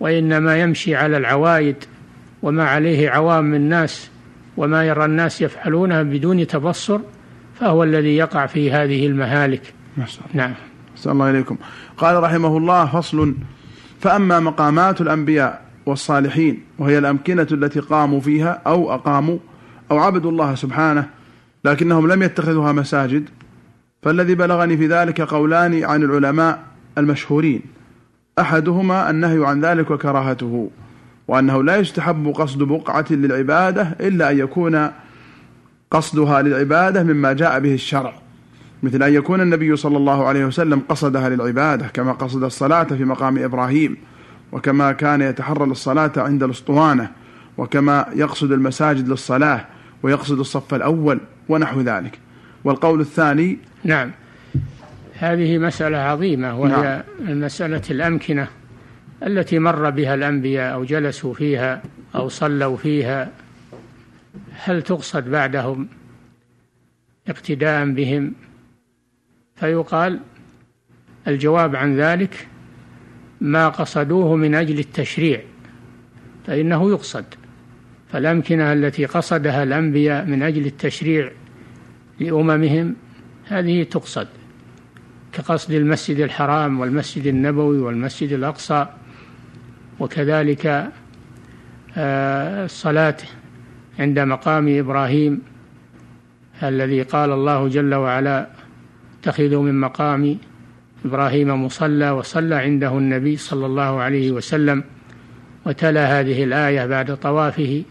وإنما 0.01 0.61
يمشي 0.61 0.95
على 0.95 1.17
العوايد 1.17 1.75
وما 2.43 2.63
عليه 2.63 3.09
عوام 3.09 3.53
الناس 3.53 4.09
وما 4.57 4.87
يرى 4.87 5.05
الناس 5.05 5.41
يفعلونها 5.41 6.03
بدون 6.03 6.47
تبصر 6.47 6.99
فهو 7.59 7.83
الذي 7.83 8.17
يقع 8.17 8.45
في 8.45 8.71
هذه 8.71 9.07
المهالك. 9.07 9.73
نعم. 10.33 10.53
صلى 10.95 11.13
الله 11.13 11.29
إليكم. 11.29 11.57
قال 11.97 12.23
رحمه 12.23 12.57
الله 12.57 12.85
فصل. 12.85 13.35
فأما 13.99 14.39
مقامات 14.39 15.01
الأنبياء 15.01 15.61
والصالحين 15.85 16.63
وهي 16.79 16.97
الأمكنة 16.97 17.47
التي 17.51 17.79
قاموا 17.79 18.19
فيها 18.19 18.61
أو 18.67 18.93
أقاموا 18.93 19.37
أو 19.91 19.99
عبدوا 19.99 20.31
الله 20.31 20.55
سبحانه 20.55 21.09
لكنهم 21.65 22.11
لم 22.11 22.23
يتخذوها 22.23 22.71
مساجد 22.71 23.29
فالذي 24.01 24.35
بلغني 24.35 24.77
في 24.77 24.87
ذلك 24.87 25.21
قولان 25.21 25.83
عن 25.83 26.03
العلماء 26.03 26.59
المشهورين. 26.97 27.61
أحدهما 28.39 29.09
النهي 29.09 29.45
عن 29.45 29.61
ذلك 29.65 29.91
وكراهته 29.91 30.69
وأنه 31.27 31.63
لا 31.63 31.77
يستحب 31.77 32.27
قصد 32.27 32.63
بقعة 32.63 33.05
للعبادة 33.09 33.95
إلا 33.99 34.31
أن 34.31 34.39
يكون 34.39 34.89
قصدها 35.91 36.41
للعبادة 36.41 37.03
مما 37.03 37.33
جاء 37.33 37.59
به 37.59 37.73
الشرع 37.73 38.13
مثل 38.83 39.03
أن 39.03 39.13
يكون 39.13 39.41
النبي 39.41 39.75
صلى 39.75 39.97
الله 39.97 40.27
عليه 40.27 40.45
وسلم 40.45 40.81
قصدها 40.89 41.29
للعبادة 41.29 41.87
كما 41.87 42.11
قصد 42.11 42.43
الصلاة 42.43 42.83
في 42.83 43.05
مقام 43.05 43.37
إبراهيم 43.37 43.97
وكما 44.51 44.91
كان 44.91 45.21
يتحرى 45.21 45.63
الصلاة 45.63 46.11
عند 46.17 46.43
الأسطوانة 46.43 47.11
وكما 47.57 48.05
يقصد 48.15 48.51
المساجد 48.51 49.09
للصلاة 49.09 49.65
ويقصد 50.03 50.39
الصف 50.39 50.73
الأول 50.73 51.19
ونحو 51.49 51.81
ذلك. 51.81 52.19
والقول 52.63 53.01
الثاني 53.01 53.57
نعم. 53.83 54.11
هذه 55.21 55.57
مسألة 55.57 55.97
عظيمة 55.97 56.59
وهي 56.59 57.03
نعم. 57.19 57.39
مسألة 57.39 57.81
الأمكنة 57.91 58.47
التي 59.23 59.59
مر 59.59 59.89
بها 59.89 60.13
الأنبياء 60.13 60.73
أو 60.73 60.83
جلسوا 60.83 61.33
فيها 61.33 61.83
أو 62.15 62.29
صلوا 62.29 62.77
فيها. 62.77 63.31
هل 64.51 64.81
تقصد 64.81 65.29
بعدهم 65.29 65.87
اقتداء 67.27 67.91
بهم؟ 67.91 68.33
فيقال 69.55 70.19
الجواب 71.27 71.75
عن 71.75 71.97
ذلك 71.97 72.47
ما 73.41 73.69
قصدوه 73.69 74.35
من 74.35 74.55
أجل 74.55 74.79
التشريع 74.79 75.41
فإنه 76.47 76.89
يقصد. 76.89 77.25
فالأمكنة 78.11 78.73
التي 78.73 79.05
قصدها 79.05 79.63
الأنبياء 79.63 80.25
من 80.25 80.43
أجل 80.43 80.65
التشريع 80.65 81.31
لأممهم 82.19 82.95
هذه 83.47 83.83
تقصد. 83.83 84.27
كقصد 85.33 85.71
المسجد 85.71 86.19
الحرام 86.19 86.79
والمسجد 86.79 87.27
النبوي 87.27 87.79
والمسجد 87.79 88.31
الأقصى 88.31 88.85
وكذلك 89.99 90.91
آه، 91.97 92.65
الصلاة 92.65 93.17
عند 93.99 94.19
مقام 94.19 94.79
إبراهيم 94.79 95.41
الذي 96.63 97.01
قال 97.01 97.31
الله 97.31 97.67
جل 97.67 97.95
وعلا 97.95 98.47
اتخذوا 99.19 99.63
من 99.63 99.79
مقام 99.79 100.37
إبراهيم 101.05 101.65
مصلى 101.65 102.11
وصلى 102.11 102.55
عنده 102.55 102.97
النبي 102.97 103.37
صلى 103.37 103.65
الله 103.65 104.01
عليه 104.01 104.31
وسلم 104.31 104.83
وتلا 105.65 106.19
هذه 106.19 106.43
الآية 106.43 106.85
بعد 106.85 107.17
طوافه. 107.17 107.83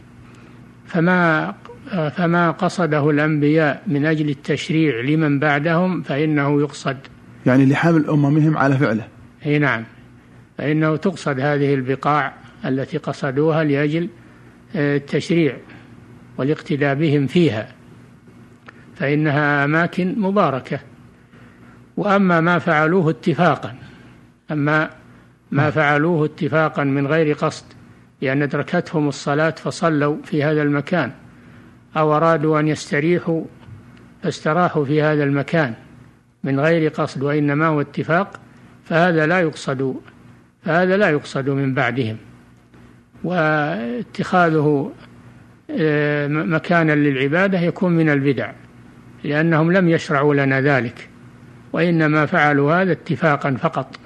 فما 0.87 1.55
فما 1.90 2.50
قصده 2.50 3.11
الأنبياء 3.11 3.83
من 3.87 4.07
أجل 4.07 4.29
التشريع 4.29 5.00
لمن 5.00 5.38
بعدهم 5.38 6.03
فإنه 6.03 6.61
يقصد 6.61 6.96
يعني 7.46 7.66
لحمل 7.66 8.07
أممهم 8.07 8.57
على 8.57 8.79
فعله. 8.79 9.09
أي 9.46 9.59
نعم. 9.59 9.85
فإنه 10.59 10.96
تقصد 10.96 11.40
هذه 11.40 11.74
البقاع 11.74 12.35
التي 12.64 12.98
قصدوها 12.98 13.64
لأجل 13.64 14.09
آه، 14.76 14.96
التشريع 14.96 15.57
والاقتداء 16.38 16.94
بهم 16.94 17.26
فيها. 17.26 17.68
فإنها 18.96 19.64
أماكن 19.64 20.14
مباركة. 20.18 20.81
وأما 21.96 22.40
ما 22.40 22.59
فعلوه 22.59 23.11
اتفاقا 23.11 23.74
أما 24.50 24.90
ما 25.50 25.70
فعلوه 25.70 26.24
اتفاقا 26.24 26.85
من 26.85 27.07
غير 27.07 27.35
قصد 27.35 27.64
لأن 28.22 28.42
أدركتهم 28.42 29.09
الصلاة 29.09 29.50
فصلوا 29.50 30.16
في 30.24 30.44
هذا 30.44 30.62
المكان 30.62 31.12
أو 31.96 32.16
أرادوا 32.16 32.61
أن 32.61 32.68
يستريحوا 32.68 33.44
فاستراحوا 34.22 34.85
في 34.85 35.03
هذا 35.03 35.24
المكان. 35.24 35.74
من 36.44 36.61
غير 36.61 36.90
قصد 36.90 37.22
وإنما 37.22 37.66
هو 37.66 37.81
اتفاق 37.81 38.40
فهذا 38.85 39.26
لا 39.26 39.40
يقصد 39.40 39.94
فهذا 40.64 40.96
لا 40.96 41.11
يقصد 41.11 41.48
من 41.48 41.74
بعدهم. 41.74 42.16
واتخاذه 43.24 44.92
آه، 45.70 46.29
مكانا 46.29 46.92
للعبادة 46.92 47.61
يكون 47.61 47.92
من 47.92 48.11
البدع 48.11 48.53
لأنهم 49.24 49.72
لم 49.72 49.88
يشرعوا 49.88 50.35
لنا 50.35 50.61
ذلك 50.61 51.09
وإنما 51.72 52.26
فعلوا 52.26 52.83
هذا 52.83 52.92
اتفاقا 52.92 53.55
فقط. 53.55 53.96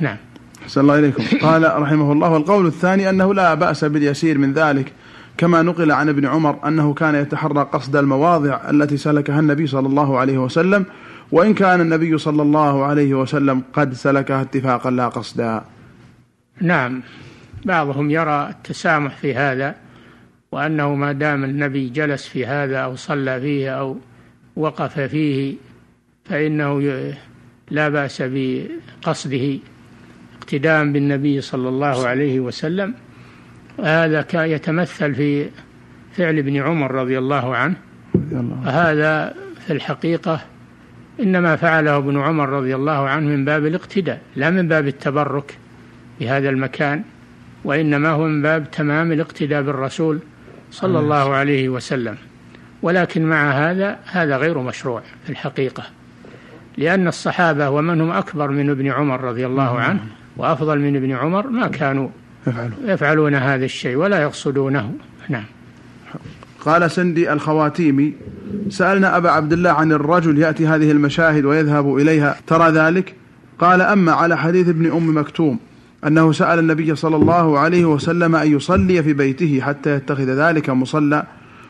نعم. 0.00 0.16
أحسن 0.62 0.80
الله 0.80 0.98
إليكم. 0.98 1.24
قال 1.42 1.82
رحمه 1.82 2.12
الله 2.12 2.30
والقول 2.30 2.66
الثاني 2.66 3.10
أنه 3.10 3.34
لا 3.34 3.54
بأس 3.54 3.84
باليسير 3.84 4.38
من 4.38 4.52
ذلك 4.52 4.92
كما 5.36 5.62
نقل 5.62 5.92
عن 5.92 6.08
ابن 6.08 6.26
عمر 6.26 6.68
أنه 6.68 6.94
كان 6.94 7.14
يتحرى 7.14 7.68
قصد 7.72 7.96
المواضع 7.96 8.70
التي 8.70 8.96
سلكها 8.96 9.40
النبي 9.40 9.66
صلى 9.66 9.88
الله 9.88 10.18
عليه 10.18 10.38
وسلم 10.38 10.84
وإن 11.32 11.54
كان 11.54 11.80
النبي 11.80 12.18
صلى 12.18 12.42
الله 12.42 12.84
عليه 12.84 13.14
وسلم 13.14 13.62
قد 13.72 13.94
سلكها 13.94 14.42
اتفاقا 14.42 14.90
لا 14.90 15.08
قصدا 15.08 15.64
نعم 16.60 17.02
بعضهم 17.64 18.10
يرى 18.10 18.48
التسامح 18.50 19.16
في 19.16 19.34
هذا 19.34 19.74
وأنه 20.52 20.94
ما 20.94 21.12
دام 21.12 21.44
النبي 21.44 21.88
جلس 21.88 22.26
في 22.26 22.46
هذا 22.46 22.78
أو 22.78 22.96
صلى 22.96 23.40
فيه 23.40 23.70
أو 23.70 23.96
وقف 24.56 25.00
فيه 25.00 25.54
فإنه 26.24 26.80
لا 27.70 27.88
بأس 27.88 28.22
بقصده 28.22 29.58
اقتداء 30.38 30.84
بالنبي 30.84 31.40
صلى 31.40 31.68
الله 31.68 32.06
عليه 32.06 32.40
وسلم. 32.40 32.94
هذا 33.84 34.26
يتمثل 34.34 35.14
في 35.14 35.50
فعل 36.12 36.38
ابن 36.38 36.56
عمر 36.56 36.90
رضي 36.90 37.18
الله 37.18 37.56
عنه. 37.56 37.76
وهذا 38.64 39.34
في 39.66 39.72
الحقيقة 39.72 40.40
إنما 41.20 41.56
فعله 41.56 41.96
ابن 41.96 42.20
عمر 42.20 42.48
رضي 42.48 42.74
الله 42.74 43.08
عنه 43.08 43.28
من 43.28 43.44
باب 43.44 43.66
الاقتداء 43.66 44.20
لا 44.36 44.50
من 44.50 44.68
باب 44.68 44.88
التبرك 44.88 45.58
بهذا 46.20 46.48
المكان 46.48 47.02
وإنما 47.64 48.08
هو 48.08 48.26
من 48.26 48.42
باب 48.42 48.70
تمام 48.70 49.12
الاقتداء 49.12 49.62
بالرسول 49.62 50.18
صلى 50.70 50.98
الله 50.98 51.34
عليه 51.34 51.68
وسلم. 51.68 52.16
ولكن 52.82 53.26
مع 53.26 53.50
هذا 53.50 53.98
هذا 54.06 54.36
غير 54.36 54.58
مشروع 54.58 55.02
في 55.24 55.30
الحقيقة 55.30 55.82
لأن 56.78 57.08
الصحابة 57.08 57.70
ومن 57.70 58.00
هم 58.00 58.10
أكبر 58.10 58.50
من 58.50 58.70
ابن 58.70 58.90
عمر 58.90 59.20
رضي 59.20 59.46
الله 59.46 59.80
عنه 59.80 60.00
وأفضل 60.36 60.78
من 60.78 60.96
ابن 60.96 61.12
عمر 61.12 61.46
ما 61.46 61.66
كانوا 61.66 62.08
يفعلون 62.84 63.34
هذا 63.34 63.64
الشيء 63.64 63.96
ولا 63.96 64.22
يقصدونه. 64.22 64.94
نعم. 65.28 65.44
قال 66.64 66.90
سندي 66.90 67.32
الخواتيمي 67.32 68.12
سألنا 68.68 69.16
أبا 69.16 69.30
عبد 69.30 69.52
الله 69.52 69.70
عن 69.70 69.92
الرجل 69.92 70.38
يأتي 70.38 70.66
هذه 70.66 70.90
المشاهد 70.90 71.44
ويذهب 71.44 71.96
إليها 71.96 72.36
ترى 72.46 72.70
ذلك؟ 72.70 73.14
قال 73.58 73.80
أما 73.82 74.12
على 74.12 74.36
حديث 74.36 74.68
ابن 74.68 74.90
أم 74.90 75.18
مكتوم 75.18 75.58
أنه 76.06 76.32
سأل 76.32 76.58
النبي 76.58 76.94
صلى 76.94 77.16
الله 77.16 77.58
عليه 77.58 77.84
وسلم 77.84 78.36
أن 78.36 78.56
يصلي 78.56 79.02
في 79.02 79.12
بيته 79.12 79.60
حتى 79.60 79.94
يتخذ 79.94 80.24
ذلك 80.24 80.70
مصلى 80.70 81.24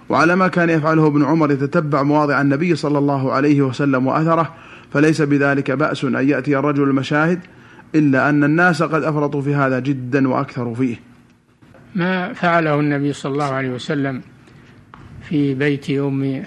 وعلى 0.09 0.37
ما 0.37 0.49
كان 0.49 0.71
يفعله 0.71 1.07
ابن 1.07 1.25
عمر 1.25 1.51
يتتبع 1.51 2.03
مواضع 2.03 2.41
النبي 2.41 2.75
صلى 2.75 2.99
الله 2.99 3.33
عليه 3.33 3.63
وسلم 3.63 4.07
وأثره 4.07 4.55
فليس 4.93 5.23
بذلك 5.23 5.71
بأس 5.71 6.05
أن 6.05 6.29
يأتي 6.29 6.59
الرجل 6.59 6.83
المشاهد 6.83 7.41
إلا 7.95 8.29
أن 8.29 8.45
الناس 8.45 8.83
قد 8.83 9.03
أفرطوا 9.03 9.43
في 9.43 9.55
هذا 9.55 9.79
جدا 9.79 10.29
وأكثروا 10.29 10.75
فيه. 10.75 11.01
ما 11.95 12.33
فعله 12.33 12.81
النبي 12.81 13.13
صلى 13.13 13.33
الله 13.33 13.45
عليه 13.45 13.71
وسلم؟ 13.71 14.23
في 15.29 15.55
بيت 15.55 15.91
أم 15.91 16.43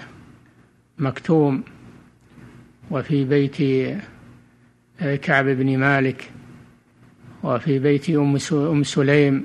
مكتوم 0.98 1.62
وفي 2.90 3.24
بيت 3.24 3.56
كعب 5.22 5.44
بن 5.44 5.78
مالك 5.78 6.30
وفي 7.42 7.78
بيت 7.78 8.10
أم 8.10 8.82
سليم 8.82 9.44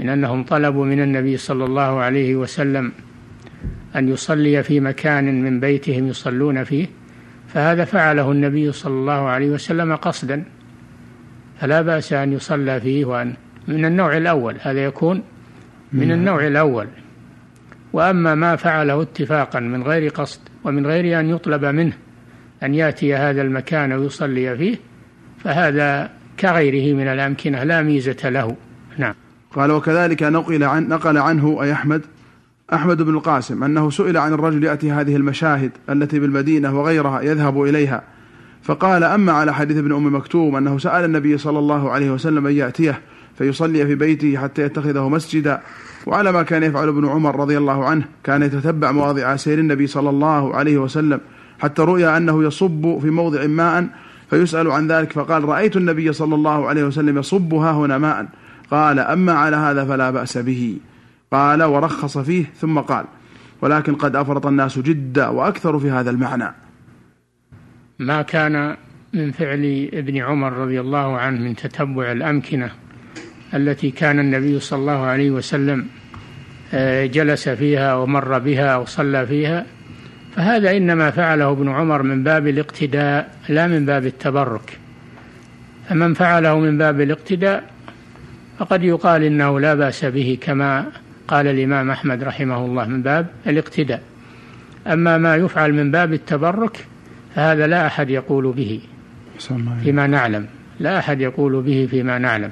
من 0.00 0.08
أنهم 0.08 0.44
طلبوا 0.44 0.84
من 0.84 1.00
النبي 1.00 1.36
صلى 1.36 1.64
الله 1.64 2.00
عليه 2.00 2.36
وسلم 2.36 2.92
أن 3.96 4.08
يصلي 4.08 4.62
في 4.62 4.80
مكان 4.80 5.42
من 5.42 5.60
بيتهم 5.60 6.08
يصلون 6.08 6.64
فيه 6.64 6.86
فهذا 7.48 7.84
فعله 7.84 8.32
النبي 8.32 8.72
صلى 8.72 8.92
الله 8.92 9.12
عليه 9.28 9.50
وسلم 9.50 9.96
قصدا. 9.96 10.44
فلا 11.60 11.82
بأس 11.82 12.12
أن 12.12 12.32
يصلى 12.32 12.80
فيه 12.80 13.04
وأن 13.04 13.34
من 13.68 13.84
النوع 13.84 14.16
الأول 14.16 14.56
هذا 14.60 14.84
يكون 14.84 15.22
من 15.92 16.12
النوع 16.12 16.46
الأول. 16.46 16.86
وأما 17.92 18.34
ما 18.34 18.56
فعله 18.56 19.02
اتفاقا 19.02 19.60
من 19.60 19.82
غير 19.82 20.10
قصد 20.10 20.40
ومن 20.64 20.86
غير 20.86 21.20
أن 21.20 21.28
يطلب 21.30 21.64
منه 21.64 21.92
أن 22.62 22.74
يأتي 22.74 23.14
هذا 23.14 23.42
المكان 23.42 23.92
ويصلي 23.92 24.56
فيه 24.56 24.76
فهذا 25.44 26.10
كغيره 26.40 26.96
من 26.96 27.08
الأمكنة 27.08 27.64
لا 27.64 27.82
ميزة 27.82 28.28
له. 28.28 28.56
نعم. 28.98 29.14
قال 29.54 29.70
وكذلك 29.70 30.22
نقل 30.22 30.64
عن 30.64 30.88
نقل 30.88 31.18
عنه 31.18 31.62
أي 31.62 31.72
أحمد 31.72 32.02
أحمد 32.72 33.02
بن 33.02 33.14
القاسم 33.14 33.64
أنه 33.64 33.90
سئل 33.90 34.16
عن 34.16 34.32
الرجل 34.32 34.64
يأتي 34.64 34.92
هذه 34.92 35.16
المشاهد 35.16 35.70
التي 35.90 36.18
بالمدينة 36.18 36.78
وغيرها 36.78 37.20
يذهب 37.20 37.62
إليها 37.62 38.02
فقال 38.62 39.04
أما 39.04 39.32
على 39.32 39.54
حديث 39.54 39.76
ابن 39.76 39.92
أم 39.92 40.14
مكتوم 40.14 40.56
أنه 40.56 40.78
سأل 40.78 41.04
النبي 41.04 41.38
صلى 41.38 41.58
الله 41.58 41.90
عليه 41.90 42.10
وسلم 42.10 42.46
أن 42.46 42.52
يأتيه 42.52 43.00
فيصلي 43.38 43.86
في 43.86 43.94
بيته 43.94 44.36
حتى 44.36 44.62
يتخذه 44.62 45.08
مسجدا 45.08 45.60
وعلى 46.08 46.32
ما 46.32 46.42
كان 46.42 46.62
يفعل 46.62 46.88
ابن 46.88 47.08
عمر 47.08 47.40
رضي 47.40 47.58
الله 47.58 47.84
عنه 47.84 48.04
كان 48.24 48.42
يتتبع 48.42 48.92
مواضع 48.92 49.36
سير 49.36 49.58
النبي 49.58 49.86
صلى 49.86 50.10
الله 50.10 50.54
عليه 50.54 50.78
وسلم 50.78 51.20
حتى 51.58 51.82
رؤيا 51.82 52.16
أنه 52.16 52.44
يصب 52.44 52.98
في 52.98 53.10
موضع 53.10 53.46
ماء 53.46 53.88
فيسأل 54.30 54.70
عن 54.70 54.88
ذلك 54.88 55.12
فقال 55.12 55.44
رأيت 55.44 55.76
النبي 55.76 56.12
صلى 56.12 56.34
الله 56.34 56.68
عليه 56.68 56.84
وسلم 56.84 57.18
يصب 57.18 57.54
ها 57.54 57.72
هنا 57.72 57.98
ماء. 57.98 58.26
قال 58.70 58.98
أما 58.98 59.32
على 59.32 59.56
هذا 59.56 59.84
فلا 59.84 60.10
بأس 60.10 60.38
به. 60.38 60.78
قال 61.32 61.62
ورخص 61.62 62.18
فيه. 62.18 62.44
ثم 62.60 62.78
قال 62.78 63.04
ولكن 63.62 63.94
قد 63.94 64.16
أفرط 64.16 64.46
الناس 64.46 64.78
جدا 64.78 65.28
وأكثر 65.28 65.78
في 65.78 65.90
هذا 65.90 66.10
المعنى. 66.10 66.54
ما 67.98 68.22
كان 68.22 68.76
من 69.14 69.30
فعل 69.30 69.90
ابن 69.92 70.16
عمر 70.16 70.52
رضي 70.52 70.80
الله 70.80 71.18
عنه 71.18 71.40
من 71.40 71.56
تتبع 71.56 72.12
الأمكنة 72.12 72.70
التي 73.54 73.90
كان 73.90 74.18
النبي 74.18 74.60
صلى 74.60 74.78
الله 74.78 75.00
عليه 75.06 75.30
وسلم 75.30 75.86
جلس 77.06 77.48
فيها 77.48 77.94
ومر 77.94 78.38
بها 78.38 78.76
وصلى 78.76 79.26
فيها. 79.26 79.66
فهذا 80.36 80.76
إنما 80.76 81.10
فعله 81.10 81.50
ابن 81.50 81.68
عمر 81.68 82.02
من 82.02 82.22
باب 82.22 82.46
الاقتداء 82.46 83.30
لا 83.48 83.66
من 83.66 83.86
باب 83.86 84.06
التبرك. 84.06 84.78
فمن 85.88 86.14
فعله 86.14 86.58
من 86.58 86.78
باب 86.78 87.00
الاقتداء 87.00 87.64
فقد 88.58 88.82
يقال 88.82 89.22
إنه 89.22 89.60
لا 89.60 89.74
بأس 89.74 90.04
به 90.04 90.38
كما 90.40 90.86
قال 91.28 91.46
الإمام 91.46 91.90
أحمد 91.90 92.24
رحمه 92.24 92.64
الله 92.64 92.84
من 92.84 93.02
باب 93.02 93.26
الاقتداء. 93.46 94.02
أما 94.86 95.18
ما 95.18 95.36
يفعل 95.36 95.72
من 95.72 95.90
باب 95.90 96.12
التبرك 96.12 96.86
فهذا 97.34 97.66
لا 97.66 97.86
أحد 97.86 98.10
يقول 98.10 98.52
به 98.52 98.80
فيما 99.84 100.06
نعلم 100.06 100.46
لا 100.80 100.98
أحد 100.98 101.20
يقول 101.20 101.62
به 101.62 101.88
فيما 101.90 102.18
نعلم. 102.18 102.50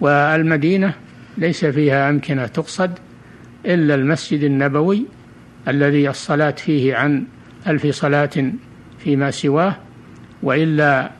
والمدينة 0.00 0.94
ليس 1.38 1.64
فيها 1.64 2.10
أمكنة 2.10 2.46
تقصد 2.46 2.90
إلا 3.66 3.94
المسجد 3.94 4.42
النبوي 4.42 5.04
الذي 5.68 6.08
الصلاة 6.08 6.50
فيه 6.50 6.96
عن 6.96 7.24
ألف 7.66 7.86
صلاة 7.86 8.52
فيما 8.98 9.30
سواه 9.30 9.76
وإلا 10.42 11.10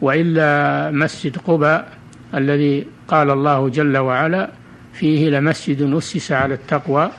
وإلا 0.00 0.90
مسجد 0.90 1.36
قباء 1.36 1.92
الذي 2.34 2.86
قال 3.08 3.30
الله 3.30 3.68
جل 3.68 3.96
وعلا 3.96 4.50
فيه 4.92 5.30
لمسجد 5.30 5.92
أسس 5.92 6.32
على 6.32 6.54
التقوى 6.54 7.10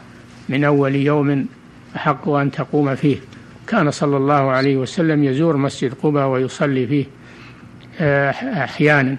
من 0.50 0.64
أول 0.64 0.96
يوم 0.96 1.46
أحق 1.96 2.30
أن 2.30 2.52
تقوم 2.52 2.96
فيه. 2.96 3.18
كان 3.68 3.92
صلى 3.92 4.18
الله 4.18 4.52
عليه 4.52 4.78
وسلم 4.78 5.24
يزور 5.24 5.58
مسجد 5.58 5.94
قباء 5.94 6.28
ويصلي 6.28 6.88
فيه 6.88 7.06
آه، 8.00 8.32
أحيانا. 8.64 9.18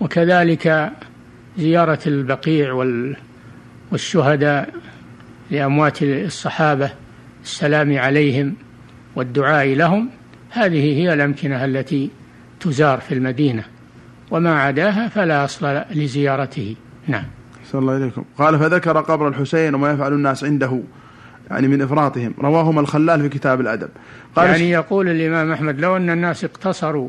وكذلك 0.00 0.92
زيارة 1.58 1.98
البقيع 2.06 2.72
والشهداء 3.92 4.68
لأموات 5.50 6.02
الصحابة 6.02 6.90
السلام 7.42 7.98
عليهم 7.98 8.54
والدعاء 9.16 9.66
لهم 9.66 10.08
هذه 10.50 10.96
هي 10.96 11.12
الأمكنة 11.12 11.64
التي 11.64 12.10
تزار 12.60 13.00
في 13.00 13.14
المدينة 13.14 13.64
وما 14.30 14.60
عداها 14.60 15.08
فلا 15.08 15.44
أصل 15.44 15.82
لزيارته. 15.90 16.76
نعم. 17.06 17.24
صلى 17.72 17.80
الله 17.80 17.92
عليكم. 17.92 18.24
قال 18.38 18.58
فذكر 18.58 19.00
قبر 19.00 19.28
الحسين 19.28 19.74
وما 19.74 19.90
يفعل 19.90 20.12
الناس 20.12 20.44
عنده 20.44 20.80
يعني 21.50 21.68
من 21.68 21.82
إفراطهم. 21.82 22.34
رواهما 22.40 22.80
الخلال 22.80 23.20
في 23.20 23.28
كتاب 23.28 23.60
الأدب. 23.60 23.88
قال 24.36 24.50
يعني 24.50 24.70
يقول 24.70 25.08
الإمام 25.08 25.52
أحمد 25.52 25.80
لو 25.80 25.96
أن 25.96 26.10
الناس 26.10 26.44
اقتصروا 26.44 27.08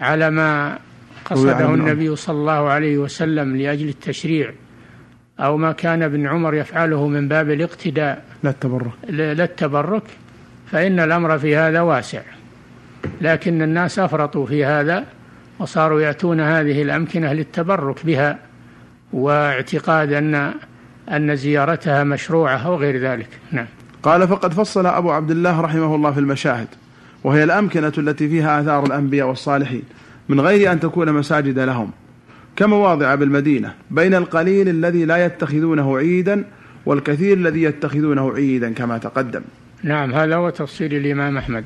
على 0.00 0.30
ما 0.30 0.78
قصده 1.24 1.74
النبي 1.74 2.16
صلى 2.16 2.36
الله 2.36 2.68
عليه 2.68 2.98
وسلم 2.98 3.56
لأجل 3.56 3.88
التشريع 3.88 4.52
أو 5.40 5.56
ما 5.56 5.72
كان 5.72 6.02
ابن 6.02 6.26
عمر 6.26 6.54
يفعله 6.54 7.08
من 7.08 7.28
باب 7.28 7.50
الاقتداء. 7.50 8.24
لا 8.42 8.50
التبرك. 8.50 8.92
لا 9.08 9.44
التبرك. 9.44 10.02
فإن 10.70 11.00
الأمر 11.00 11.38
في 11.38 11.56
هذا 11.56 11.80
واسع. 11.80 12.20
لكن 13.20 13.62
الناس 13.62 13.98
أفرطوا 13.98 14.46
في 14.46 14.64
هذا 14.64 15.04
وصاروا 15.58 16.00
يأتون 16.00 16.40
هذه 16.40 16.82
الأمكنة 16.82 17.32
للتبرك 17.32 18.06
بها 18.06 18.38
واعتقاد 19.12 20.12
أن 20.12 20.52
أن 21.10 21.36
زيارتها 21.36 22.04
مشروعة 22.04 22.56
أو 22.56 22.76
غير 22.76 22.98
ذلك. 22.98 23.28
نعم. 23.52 23.66
قال 24.02 24.28
فقد 24.28 24.52
فصل 24.52 24.86
أبو 24.86 25.10
عبد 25.10 25.30
الله 25.30 25.60
رحمه 25.60 25.94
الله 25.94 26.10
في 26.10 26.20
المشاهد 26.20 26.68
وهي 27.24 27.44
الأمكنة 27.44 27.92
التي 27.98 28.28
فيها 28.28 28.60
آثار 28.60 28.86
الأنبياء 28.86 29.28
والصالحين 29.28 29.82
من 30.28 30.40
غير 30.40 30.72
أن 30.72 30.80
تكون 30.80 31.12
مساجد 31.12 31.58
لهم. 31.58 31.90
كمواضع 32.56 33.14
بالمدينة 33.14 33.74
بين 33.90 34.14
القليل 34.14 34.68
الذي 34.68 35.04
لا 35.04 35.26
يتخذونه 35.26 35.98
عيدا 35.98 36.44
والكثير 36.86 37.36
الذي 37.36 37.62
يتخذونه 37.62 38.32
عيدا 38.34 38.72
كما 38.72 38.98
تقدم. 38.98 39.42
نعم 39.82 40.14
هذا 40.14 40.36
هو 40.36 40.50
تفصيل 40.50 40.94
الإمام 40.94 41.36
أحمد. 41.36 41.64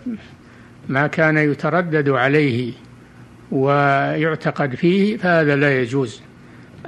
ما 0.89 1.07
كان 1.07 1.39
يتردد 1.39 2.09
عليه 2.09 2.73
ويعتقد 3.53 4.75
فيه 4.75 5.17
فهذا 5.17 5.57
لا 5.57 5.81
يجوز. 5.81 6.23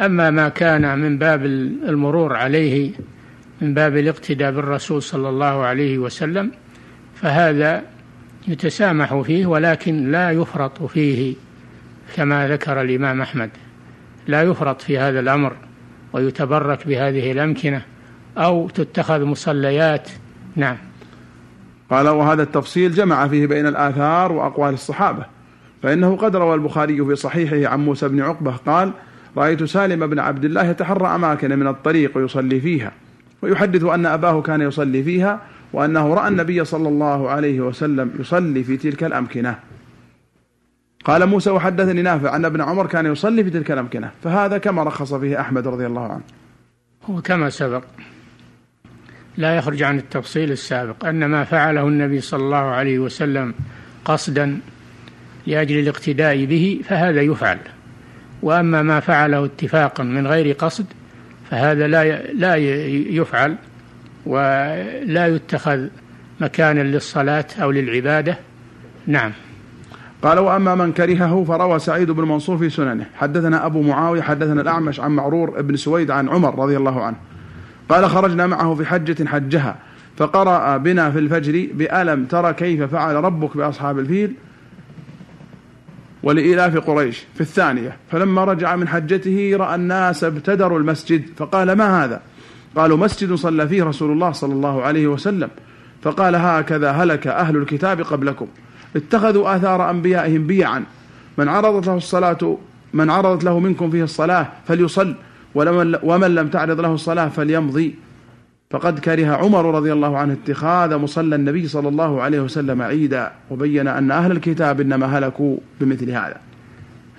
أما 0.00 0.30
ما 0.30 0.48
كان 0.48 0.98
من 0.98 1.18
باب 1.18 1.44
المرور 1.44 2.36
عليه 2.36 2.90
من 3.60 3.74
باب 3.74 3.96
الاقتداء 3.96 4.52
بالرسول 4.52 5.02
صلى 5.02 5.28
الله 5.28 5.64
عليه 5.64 5.98
وسلم 5.98 6.50
فهذا 7.14 7.82
يتسامح 8.48 9.20
فيه 9.20 9.46
ولكن 9.46 10.10
لا 10.10 10.30
يفرط 10.30 10.82
فيه 10.82 11.34
كما 12.16 12.48
ذكر 12.48 12.80
الإمام 12.80 13.20
أحمد. 13.20 13.50
لا 14.26 14.42
يفرط 14.42 14.82
في 14.82 14.98
هذا 14.98 15.20
الأمر 15.20 15.52
ويتبرك 16.12 16.86
بهذه 16.86 17.32
الأمكنة 17.32 17.82
أو 18.38 18.68
تتخذ 18.68 19.24
مصليات. 19.24 20.08
نعم. 20.56 20.76
قال 21.90 22.08
وهذا 22.08 22.42
التفصيل 22.42 22.92
جمع 22.92 23.28
فيه 23.28 23.46
بين 23.46 23.66
الآثار 23.66 24.32
وأقوال 24.32 24.74
الصحابة 24.74 25.26
فإنه 25.82 26.16
قد 26.16 26.36
روى 26.36 26.54
البخاري 26.54 27.04
في 27.04 27.16
صحيحه 27.16 27.72
عن 27.72 27.84
موسى 27.84 28.08
بن 28.08 28.20
عقبة 28.22 28.52
قال 28.66 28.92
رأيت 29.36 29.64
سالم 29.64 30.06
بن 30.06 30.18
عبد 30.18 30.44
الله 30.44 30.64
يتحرى 30.64 31.06
أماكن 31.14 31.58
من 31.58 31.66
الطريق 31.66 32.16
ويصلي 32.16 32.60
فيها 32.60 32.92
ويحدث 33.42 33.84
أن 33.84 34.06
أباه 34.06 34.42
كان 34.42 34.60
يصلي 34.60 35.02
فيها 35.02 35.40
وأنه 35.72 36.14
رأى 36.14 36.28
النبي 36.28 36.64
صلى 36.64 36.88
الله 36.88 37.30
عليه 37.30 37.60
وسلم 37.60 38.10
يصلي 38.20 38.64
في 38.64 38.76
تلك 38.76 39.04
الأمكنة. 39.04 39.58
قال 41.06 41.26
موسى 41.26 41.50
وحدثني 41.50 42.02
نافع 42.02 42.36
أن 42.36 42.44
ابن 42.44 42.60
عمر 42.60 42.86
كان 42.86 43.06
يصلي 43.06 43.44
في 43.44 43.50
تلك 43.50 43.70
الأمكنة 43.70 44.10
فهذا 44.24 44.58
كما 44.58 44.82
رخص 44.82 45.14
فيه 45.14 45.40
أحمد 45.40 45.66
رضي 45.68 45.86
الله 45.86 46.02
عنه. 46.02 46.22
هو 47.10 47.22
كما 47.22 47.50
سبق 47.50 47.84
لا 49.36 49.56
يخرج 49.56 49.82
عن 49.82 49.98
التفصيل 49.98 50.52
السابق 50.52 51.06
أن 51.06 51.24
ما 51.24 51.44
فعله 51.44 51.88
النبي 51.88 52.20
صلى 52.20 52.44
الله 52.44 52.56
عليه 52.56 52.98
وسلم 52.98 53.54
قصدا 54.04 54.58
لأجل 55.46 55.78
الاقتداء 55.78 56.44
به 56.44 56.80
فهذا 56.84 57.20
يفعل. 57.20 57.58
وأما 58.42 58.82
ما 58.82 59.00
فعله 59.00 59.44
اتفاقا 59.44 60.04
من 60.04 60.26
غير 60.26 60.54
قصد 60.54 60.86
فهذا 61.50 61.86
لا 61.86 62.32
لا 62.32 62.56
يفعل 63.16 63.56
ولا 64.26 65.26
يتخذ 65.26 65.86
مكانا 66.40 66.80
للصلاة 66.80 67.46
أو 67.62 67.70
للعبادة. 67.70 68.38
نعم. 69.06 69.32
قال 70.26 70.38
وأما 70.38 70.74
من 70.74 70.92
كرهه 70.92 71.44
فروى 71.44 71.78
سعيد 71.78 72.10
بن 72.10 72.28
منصور 72.28 72.58
في 72.58 72.70
سننه. 72.70 73.06
حدثنا 73.14 73.66
أبو 73.66 73.82
معاوية 73.82 74.22
حدثنا 74.22 74.60
الأعمش 74.60 75.00
عن 75.00 75.10
معرور 75.10 75.62
بن 75.62 75.76
سويد 75.76 76.10
عن 76.10 76.28
عمر 76.28 76.58
رضي 76.58 76.76
الله 76.76 77.04
عنه. 77.04 77.16
قال 77.88 78.10
خرجنا 78.10 78.46
معه 78.46 78.74
في 78.74 78.86
حجة 78.86 79.24
حجها 79.24 79.76
فقرأ 80.16 80.76
بنا 80.76 81.10
في 81.10 81.18
الفجر 81.18 81.68
بألم 81.74 82.24
ترى 82.24 82.52
كيف 82.52 82.82
فعل 82.82 83.14
ربك 83.14 83.56
بأصحاب 83.56 83.98
الفيل 83.98 84.32
ولإلاف 86.22 86.76
قريش 86.76 87.24
في 87.34 87.40
الثانية. 87.40 87.96
فلما 88.10 88.44
رجع 88.44 88.76
من 88.76 88.88
حجته 88.88 89.56
رأى 89.56 89.74
الناس 89.74 90.24
ابتدروا 90.24 90.78
المسجد 90.78 91.22
فقال 91.36 91.72
ما 91.72 92.04
هذا؟ 92.04 92.20
قالوا 92.76 92.96
مسجد 92.96 93.34
صلى 93.34 93.68
فيه 93.68 93.84
رسول 93.84 94.12
الله 94.12 94.32
صلى 94.32 94.52
الله 94.52 94.82
عليه 94.82 95.06
وسلم. 95.06 95.48
فقال 96.02 96.36
هكذا 96.36 96.90
هلك 96.90 97.26
أهل 97.26 97.56
الكتاب 97.56 98.00
قبلكم. 98.00 98.46
اتخذوا 98.96 99.56
آثار 99.56 99.90
أنبيائهم 99.90 100.46
بيعا. 100.46 100.84
من 101.38 101.48
عرضت 101.48 101.86
له 101.86 101.96
الصلاة 101.96 102.58
من 102.94 103.10
عرضت 103.10 103.44
له 103.44 103.58
منكم 103.58 103.90
فيه 103.90 104.04
الصلاة 104.04 104.48
فليصل 104.66 105.14
ومن 106.02 106.34
لم 106.34 106.48
تعرض 106.48 106.80
له 106.80 106.94
الصلاة 106.94 107.28
فليمضي. 107.28 107.94
فقد 108.70 108.98
كره 108.98 109.36
عمر 109.36 109.74
رضي 109.74 109.92
الله 109.92 110.18
عنه 110.18 110.32
اتخاذ 110.32 110.96
مصلى 110.96 111.36
النبي 111.36 111.68
صلى 111.68 111.88
الله 111.88 112.22
عليه 112.22 112.40
وسلم 112.40 112.82
عيدا 112.82 113.32
وبين 113.50 113.88
أن 113.88 114.10
أهل 114.10 114.32
الكتاب 114.32 114.80
إنما 114.80 115.18
هلكوا 115.18 115.56
بمثل 115.80 116.10
هذا. 116.10 116.36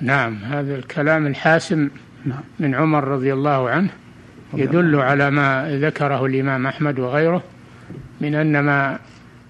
نعم 0.01 0.35
هذا 0.35 0.75
الكلام 0.75 1.27
الحاسم 1.27 1.89
نعم. 2.25 2.39
من 2.59 2.75
عمر 2.75 3.03
رضي 3.03 3.33
الله 3.33 3.69
عنه. 3.69 3.89
يدل 4.53 4.95
على 4.95 5.31
ما 5.31 5.79
ذكره 5.81 6.25
الإمام 6.25 6.67
أحمد 6.67 6.99
وغيره 6.99 7.43
من 8.21 8.35
أن 8.35 8.59
ما 8.59 8.99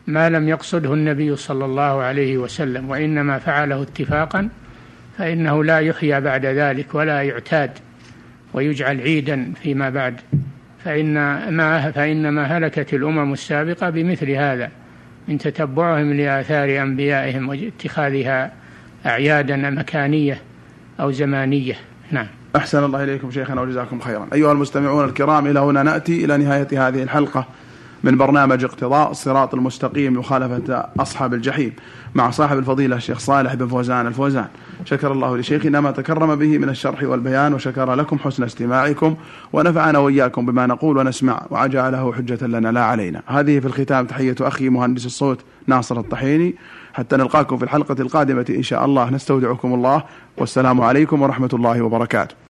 ما 0.08 0.30
لم 0.30 0.50
يقصده 0.50 0.94
النبي 0.94 1.36
صلى 1.36 1.66
الله 1.66 2.02
عليه 2.02 2.38
وسلم 2.38 2.90
وإنما 2.90 3.40
فعله 3.40 3.82
اتفاقا 3.82 4.50
فإنه 5.18 5.64
لا 5.64 5.80
يحيى 5.80 6.22
بعد 6.22 6.46
ذلك 6.46 6.96
ولا 6.96 7.22
يعتاد 7.22 7.72
ويجعل 8.54 9.02
عيدا 9.02 9.54
فيما 9.64 9.90
بعد. 9.90 10.16
فإن 10.86 11.14
ما 11.50 11.92
فإنما 11.92 12.44
هلكت 12.44 12.94
الأمم 12.94 13.34
السابقة 13.34 13.90
بمثل 13.90 14.30
هذا 14.30 14.70
من 15.28 15.38
تتبعهم 15.38 16.14
لآثار 16.14 16.82
أنبيائهم 16.82 17.50
واتخاذها 17.50 18.52
أعيادا 19.06 19.56
مكانية 19.56 20.42
أو 21.00 21.12
زمانية. 21.12 21.76
نعم. 22.12 22.28
أحسن 22.56 22.84
الله 22.84 23.04
إليكم 23.04 23.32
شيخنا 23.32 23.62
وجزاكم 23.62 24.00
خيرا. 24.00 24.28
أيها 24.34 24.52
المستمعون 24.52 25.06
الكرام 25.06 25.48
إلى 25.48 25.60
هنا 25.60 25.84
نأتي 25.84 26.26
إلى 26.26 26.38
نهاية 26.38 26.88
هذه 26.88 27.04
الحلقة. 27.04 27.48
من 28.04 28.18
برنامج 28.18 28.64
اقتضاء 28.64 29.12
الصراط 29.12 29.54
المستقيم 29.54 30.14
مخالفة 30.14 30.86
أصحاب 31.00 31.34
الجحيم 31.34 31.74
مع 32.16 32.30
صاحب 32.30 32.58
الفضيلة 32.58 32.96
الشيخ 32.96 33.20
صالح 33.20 33.54
بن 33.54 33.68
فوزان 33.68 34.08
الفوزان. 34.08 34.48
شكر 34.86 35.12
الله 35.12 35.38
لشيخنا 35.38 35.82
ما 35.82 35.92
تكرم 35.92 36.36
به 36.36 36.58
من 36.58 36.70
الشرح 36.70 37.04
والبيان 37.04 37.54
وشكر 37.54 37.94
لكم 37.94 38.18
حسن 38.20 38.44
استماعكم 38.44 39.16
ونفعنا 39.54 40.00
وإياكم 40.00 40.46
بما 40.46 40.68
نقول 40.68 40.98
ونسمع 40.98 41.46
وجعله 41.50 42.14
حجة 42.14 42.48
لنا 42.48 42.72
لا 42.72 42.84
علينا. 42.84 43.22
هذه 43.28 43.60
في 43.60 43.66
الختام 43.66 44.06
تحية 44.06 44.36
أخي 44.42 44.70
مهندس 44.70 45.06
الصوت 45.06 45.42
ناصر 45.68 46.00
الطحيني. 46.00 46.56
حتى 46.94 47.18
نلقاكم 47.18 47.58
في 47.58 47.64
الحلقة 47.64 47.96
القادمة 48.00 48.46
إن 48.50 48.64
شاء 48.64 48.86
الله. 48.86 49.10
نستودعكم 49.10 49.74
الله. 49.74 50.04
والسلام 50.38 50.82
عليكم 50.82 51.22
ورحمة 51.22 51.50
الله 51.54 51.82
وبركاته. 51.82 52.36